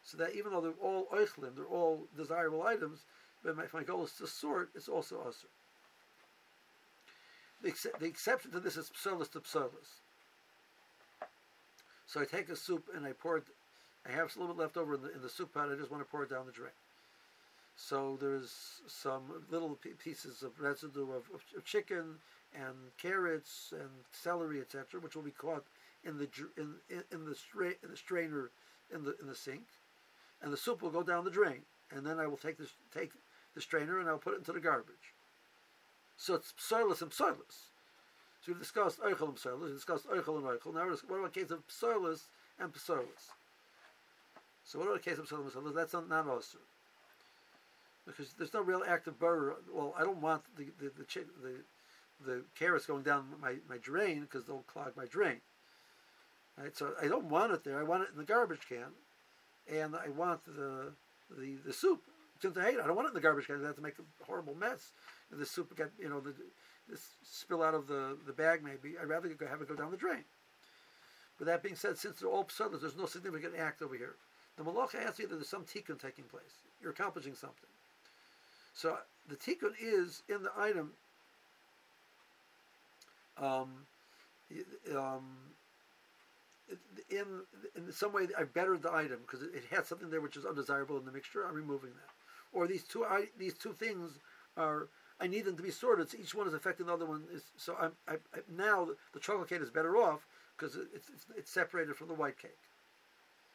[0.06, 3.04] so that even though they're all oichlim, they're all desirable items,
[3.42, 5.48] but my, if my goal is to sort, it's also assur.
[7.66, 9.98] The, ex- the, exception to this is psolis to psolis.
[12.06, 13.42] So I take a soup and I pour it,
[14.08, 15.90] I have a little bit left over in the, in the soup pot, I just
[15.90, 16.70] want to pour it down the drain.
[17.74, 18.52] So there's
[18.86, 22.18] some little pieces of residue of, of, of chicken,
[22.54, 25.64] and carrots and celery, etc., which will be caught
[26.04, 28.52] in the in, in, in the stra- in the strainer
[28.94, 29.64] in the in the sink,
[30.40, 31.62] and the soup will go down the drain.
[31.90, 33.10] And then I will take this take
[33.56, 35.15] the strainer and I'll put it into the garbage.
[36.16, 37.70] So it's psoilus and psoilus.
[38.40, 39.64] So we've discussed oichel and psoilus.
[39.64, 40.74] We've discussed oichel and oichel.
[40.74, 42.22] Now what about the case of psoilus
[42.58, 43.32] and psoilus?
[44.64, 45.74] So what about the case of psoilus and psoilus?
[45.74, 46.58] That's not, not also.
[48.06, 49.56] Because there's no real active burr.
[49.72, 51.04] Well, I don't want the the the,
[51.42, 51.54] the
[52.24, 55.40] the carrots going down my, my drain because they'll clog my drain.
[56.56, 57.78] Right, so I don't want it there.
[57.78, 58.94] I want it in the garbage can,
[59.70, 60.92] and I want the
[61.30, 62.02] the, the soup.
[62.40, 63.62] Since I hate it, I don't want it in the garbage can.
[63.62, 64.92] I have to make a horrible mess.
[65.30, 66.34] And the soup get you know the
[66.88, 68.96] this spill out of the, the bag maybe.
[69.00, 70.24] I'd rather have it go down the drain.
[71.38, 74.14] But that being said, since they're all psudas, there's no significant act over here.
[74.56, 76.64] The malacha has you that there's some tikkun taking place.
[76.80, 77.68] You're accomplishing something.
[78.74, 80.92] So the tikkun is in the item
[83.38, 83.70] um,
[84.96, 85.24] um,
[87.10, 87.26] in
[87.76, 90.46] in some way I bettered the item because it, it, had something there which is
[90.46, 91.46] undesirable in the mixture.
[91.46, 92.15] I'm removing that.
[92.52, 94.18] Or these two I, these two things
[94.56, 94.88] are
[95.20, 96.10] I need them to be sorted.
[96.10, 97.24] So each one is affecting the other one.
[97.32, 100.26] Is so I'm I, I, now the chocolate cake is better off
[100.56, 102.58] because it's, it's, it's separated from the white cake.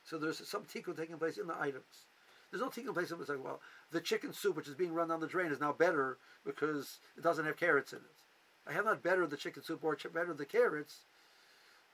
[0.04, 2.06] So there's some tikkun taking place in the items.
[2.50, 3.62] There's no tikkun place in it's like well
[3.92, 7.24] the chicken soup which is being run down the drain is now better because it
[7.24, 8.68] doesn't have carrots in it.
[8.68, 11.02] I have not bettered the chicken soup or bettered the carrots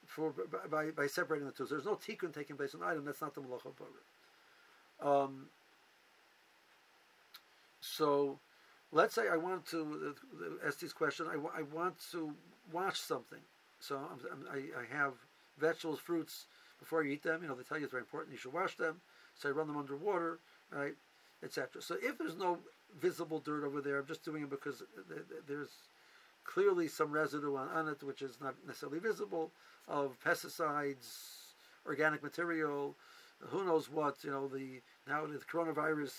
[0.05, 0.33] for
[0.71, 1.67] by, by separating the two.
[1.67, 3.05] So there's no tikkun taking place in the item.
[3.05, 3.71] That's not the malacha
[4.99, 5.45] of um,
[7.81, 8.39] So
[8.91, 11.27] let's say I want to uh, ask this question.
[11.27, 12.33] I, I want to
[12.71, 13.39] wash something.
[13.79, 15.13] So I'm, i I have
[15.59, 16.45] vegetables, fruits
[16.79, 17.41] before you eat them.
[17.41, 18.33] You know they tell you it's very important.
[18.33, 19.01] You should wash them.
[19.35, 20.39] So I run them under water,
[20.71, 20.95] right?
[21.43, 21.81] etc.
[21.81, 22.59] So if there's no
[22.99, 24.83] visible dirt over there, I'm just doing it because
[25.47, 25.69] there's
[26.43, 29.51] clearly some residue on, on it which is not necessarily visible
[29.87, 31.07] of pesticides,
[31.85, 32.95] organic material,
[33.39, 36.11] who knows what, you know, the now the coronavirus,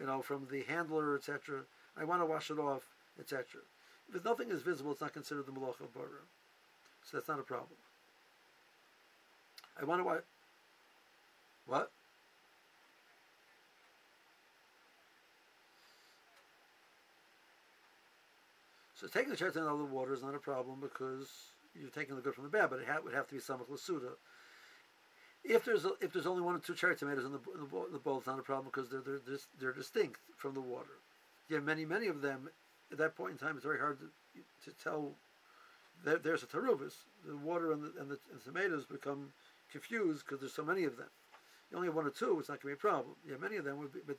[0.00, 1.60] you know, from the handler, etc.
[1.96, 2.82] I want to wash it off,
[3.18, 3.44] etc.
[4.12, 5.90] If nothing is visible, it's not considered the malacha of.
[7.04, 7.78] So that's not a problem.
[9.80, 10.24] I want to what?
[11.66, 11.90] What?
[18.94, 21.28] So taking the chariot out of the water is not a problem because
[21.74, 24.10] you're taking the good from the bad, but it would have to be samach lasuda.
[25.42, 27.66] If there's a, if there's only one or two cherry tomatoes in the, in the,
[27.66, 30.60] bowl, the bowl, it's not a problem because they're they're, dis, they're distinct from the
[30.60, 31.00] water.
[31.48, 32.50] You have many many of them.
[32.92, 35.12] At that point in time, it's very hard to, to tell.
[36.04, 36.94] There, there's a taruvis.
[37.26, 39.32] The water and the, and the, and tomatoes become
[39.70, 41.06] confused because there's so many of them.
[41.70, 43.14] You only have one or two, it's not going to be a problem.
[43.28, 44.16] Yeah, many of them would be, but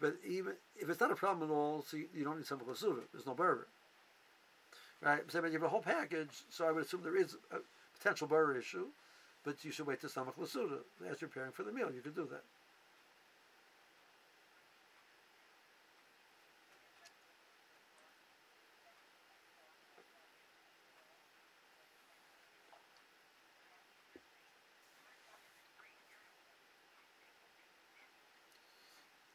[0.00, 2.60] but even if it's not a problem at all, so you, you don't need some
[2.60, 3.00] lasuda.
[3.12, 3.66] There's no borer.
[5.00, 5.20] Right?
[5.28, 7.56] So you have a whole package, so I would assume there is a
[7.98, 8.86] potential borer issue
[9.44, 10.78] but you should wait to Samach Lasuda.
[11.10, 12.42] As you're preparing for the meal, you could do that.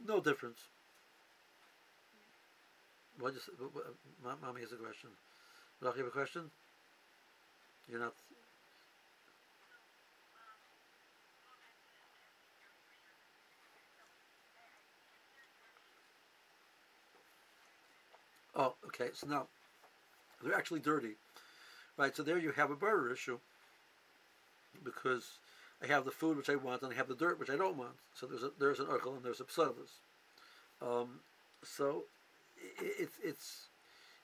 [0.07, 0.57] No difference.
[3.19, 3.47] What is,
[4.23, 5.11] mommy has a question.
[5.83, 6.49] Rach, you have a question?
[7.87, 8.13] You're not
[18.59, 19.09] Oh, okay.
[19.13, 19.47] So now
[20.43, 21.15] they're actually dirty,
[21.97, 22.15] right?
[22.15, 23.39] So there you have a borer issue
[24.83, 25.39] because
[25.83, 27.77] I have the food which I want and I have the dirt which I don't
[27.77, 27.95] want.
[28.13, 30.01] So there's a, there's an oichel and there's a psalus.
[30.81, 31.21] Um,
[31.63, 32.05] so
[32.81, 33.67] it, it's it's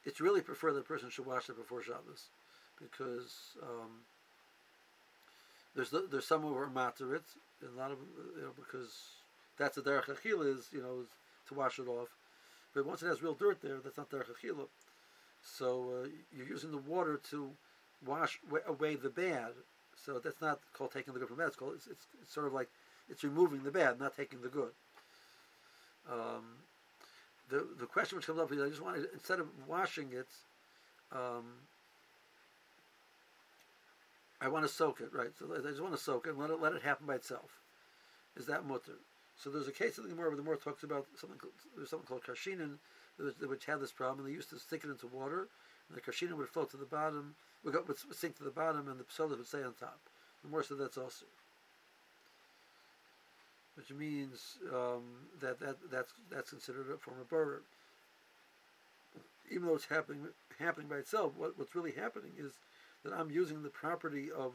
[0.05, 2.29] it's really preferred that a person should wash it before Shabbos
[2.79, 4.03] because um,
[5.75, 7.23] there's the, there's some who are matter it,
[7.63, 7.97] a lot of
[8.35, 8.93] you know because
[9.57, 11.05] that's the derech achil is you know
[11.47, 12.09] to wash it off.
[12.75, 14.67] But once it has real dirt there, that's not derech achila.
[15.41, 17.49] So uh, you're using the water to
[18.05, 19.51] wash away the bad.
[19.95, 21.47] So that's not called taking the good from bad.
[21.47, 22.69] It's called it's, it's, it's sort of like
[23.09, 24.71] it's removing the bad, not taking the good.
[26.11, 26.43] Um,
[27.49, 30.27] the the question which comes up is I just want to, instead of washing it,
[31.13, 31.45] um,
[34.41, 35.29] I want to soak it, right?
[35.39, 37.61] So I just want to soak it and let it let it happen by itself.
[38.35, 38.99] Is that mutter?
[39.37, 41.37] So there's a case in the Gemara where the Gemara talks about something.
[41.75, 42.77] There's something called kashinin,
[43.47, 44.25] which had this problem.
[44.25, 45.47] And they used to stick it into water,
[45.89, 47.75] and the kashinin would float to the bottom, would,
[48.13, 49.99] sink to the bottom, and the psolis would stay on top.
[50.41, 51.25] The Gemara said that's also,
[53.75, 55.03] which means um,
[55.41, 57.61] that, that that's that's considered a form of burr.
[59.51, 60.27] Even though it's happening
[60.59, 62.53] happening by itself, what, what's really happening is
[63.03, 64.53] that I'm using the property of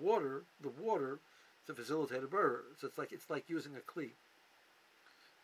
[0.00, 1.18] water, the water,
[1.66, 2.62] to facilitate a burr.
[2.80, 4.10] So it's like it's like using a kli.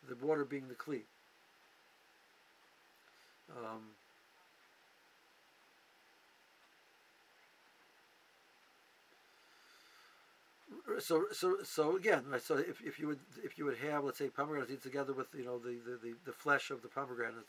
[0.07, 1.01] The water being the kli.
[3.49, 3.81] Um,
[10.99, 12.41] so so so again, right?
[12.41, 15.45] So if, if you would if you would have let's say pomegranate together with you
[15.45, 17.47] know the, the, the, the flesh of the pomegranate,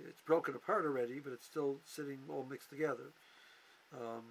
[0.00, 3.12] it's broken apart already, but it's still sitting all mixed together.
[3.94, 4.22] Um,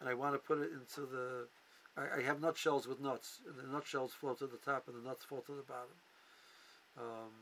[0.00, 1.46] and I want to put it into the
[1.96, 5.08] I, I have nutshells with nuts, and the nutshells float to the top, and the
[5.08, 5.96] nuts fall to the bottom.
[6.98, 7.32] Um,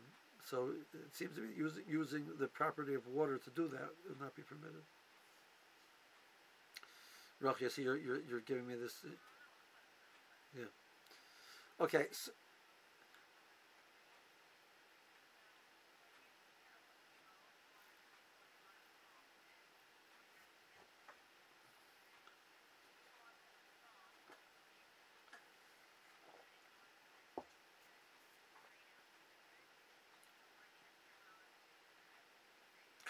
[0.44, 4.20] so it seems to be using using the property of water to do that would
[4.20, 4.82] not be permitted.
[7.42, 8.94] Rach, I see you're, you're, you're giving me this.
[10.56, 10.64] Yeah.
[11.80, 12.06] Okay.
[12.12, 12.32] So,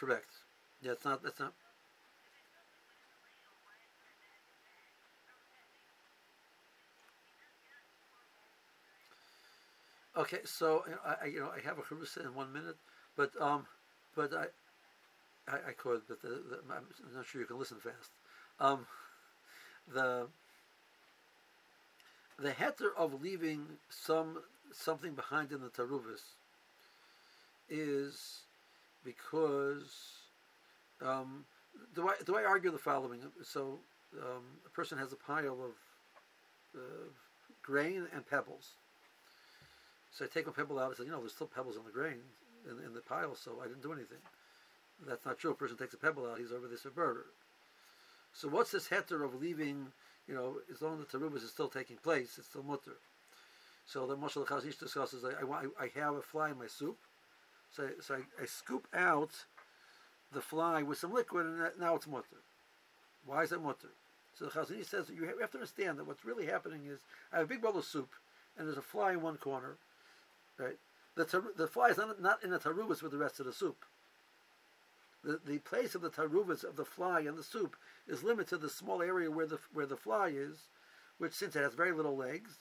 [0.00, 0.30] Correct.
[0.80, 1.22] Yeah, it's not.
[1.22, 1.52] That's not.
[10.16, 12.76] Okay, so I, you know I have a charusa in one minute,
[13.16, 13.66] but um,
[14.16, 14.46] but I,
[15.48, 16.84] I, I could, but the, the, I'm
[17.14, 18.10] not sure you can listen fast.
[18.58, 18.86] Um,
[19.92, 20.28] the
[22.38, 24.42] the heter of leaving some
[24.72, 26.34] something behind in the taruvis
[27.68, 28.40] is
[29.04, 29.90] because
[31.04, 31.44] um,
[31.94, 33.20] do I do I argue the following?
[33.42, 33.78] So
[34.20, 35.74] um, a person has a pile of
[36.76, 37.08] uh,
[37.62, 38.70] grain and pebbles,
[40.12, 40.92] So I take a pebble out.
[40.92, 42.20] I said, you know, there's still pebbles on the grain
[42.68, 44.18] in, in the pile, so I didn't do anything.
[45.06, 45.52] That's not true.
[45.52, 47.26] A person takes a pebble out, he's over this murder.
[48.32, 49.86] So what's this heter of leaving?
[50.28, 52.96] You know, as long as the terubas is still taking place, it's still mutter.
[53.86, 56.98] So the Chazon Ish discusses, I, I, I have a fly in my soup,
[57.74, 59.44] so, so I, I scoop out
[60.32, 62.42] the fly with some liquid, and that, now it's mutter.
[63.24, 63.90] Why is it mutter?
[64.34, 67.00] So the Chazon Ish says you have to understand that what's really happening is
[67.32, 68.10] I have a big bowl of soup,
[68.56, 69.76] and there's a fly in one corner,
[70.58, 70.78] right?
[71.16, 73.52] The, tar- the fly is not, not in the tarubas with the rest of the
[73.52, 73.84] soup.
[75.22, 77.76] The, the place of the tarubas of the fly in the soup
[78.08, 80.68] is limited to the small area where the where the fly is,
[81.18, 82.52] which since it has very little legs,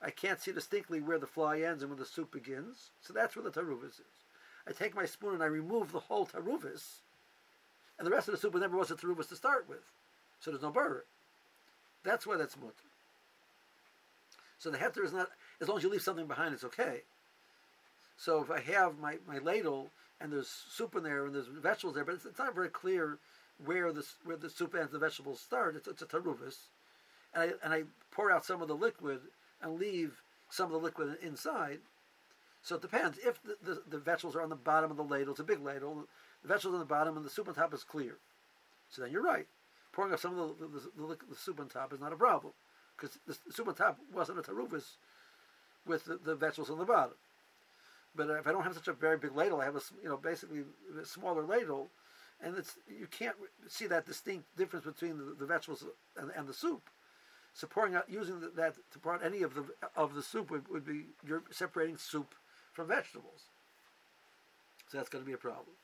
[0.00, 2.90] I can't see distinctly where the fly ends and where the soup begins.
[3.00, 4.21] So that's where the tarubas is.
[4.66, 7.00] I take my spoon and I remove the whole taruvas,
[7.98, 9.84] and the rest of the soup never was a taruvas to start with,
[10.40, 11.04] so there's no borer.
[12.04, 12.72] That's why that's mutter.
[14.58, 17.02] So the heter is not as long as you leave something behind, it's okay.
[18.16, 19.90] So if I have my, my ladle
[20.20, 23.18] and there's soup in there and there's vegetables there, but it's, it's not very clear
[23.64, 25.76] where the where the soup ends, the vegetables start.
[25.76, 26.56] It's, it's a taruvis,
[27.34, 29.20] and I and I pour out some of the liquid
[29.60, 31.80] and leave some of the liquid inside.
[32.62, 33.18] So it depends.
[33.18, 35.64] If the, the, the vegetables are on the bottom of the ladle, it's a big
[35.64, 36.06] ladle.
[36.42, 38.16] The vegetables on the bottom and the soup on top is clear.
[38.88, 39.46] So then you're right.
[39.92, 42.52] Pouring out some of the, the, the, soup on top is not a problem
[42.96, 44.96] because the, soup on top wasn't a taruvis
[45.86, 47.14] with the, vegetables on the bottom.
[48.14, 50.16] But if I don't have such a very big ladle, I have a you know
[50.16, 50.64] basically
[51.00, 51.88] a smaller ladle,
[52.42, 53.36] and it's you can't
[53.68, 55.84] see that distinct difference between the, the vegetables
[56.18, 56.82] and, and, the soup.
[57.54, 59.64] So pouring out using that to pour any of the
[59.96, 62.34] of the soup would, would be you're separating soup
[62.72, 63.42] from vegetables.
[64.90, 65.76] So that's going to be a problem.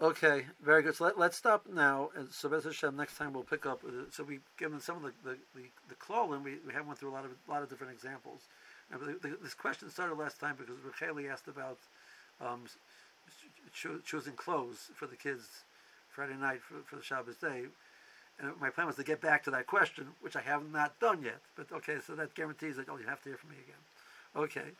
[0.00, 0.96] Okay, very good.
[0.96, 2.10] So let, us stop now.
[2.16, 3.82] And so, Hashem, next time we'll pick up.
[3.86, 6.38] Uh, so we've given some of the the the, the.
[6.38, 8.40] We, we have went through a lot of lot of different examples.
[8.90, 11.78] And the, the, this question started last time because Racheli asked about
[12.40, 12.64] um,
[13.72, 15.62] cho- choosing clothes for the kids
[16.12, 17.64] Friday night for, for the Shabbos day.
[18.38, 21.22] And my plan was to get back to that question, which I have not done
[21.22, 21.40] yet.
[21.56, 23.82] But okay, so that guarantees that oh, you have to hear from me again.
[24.36, 24.70] Okay.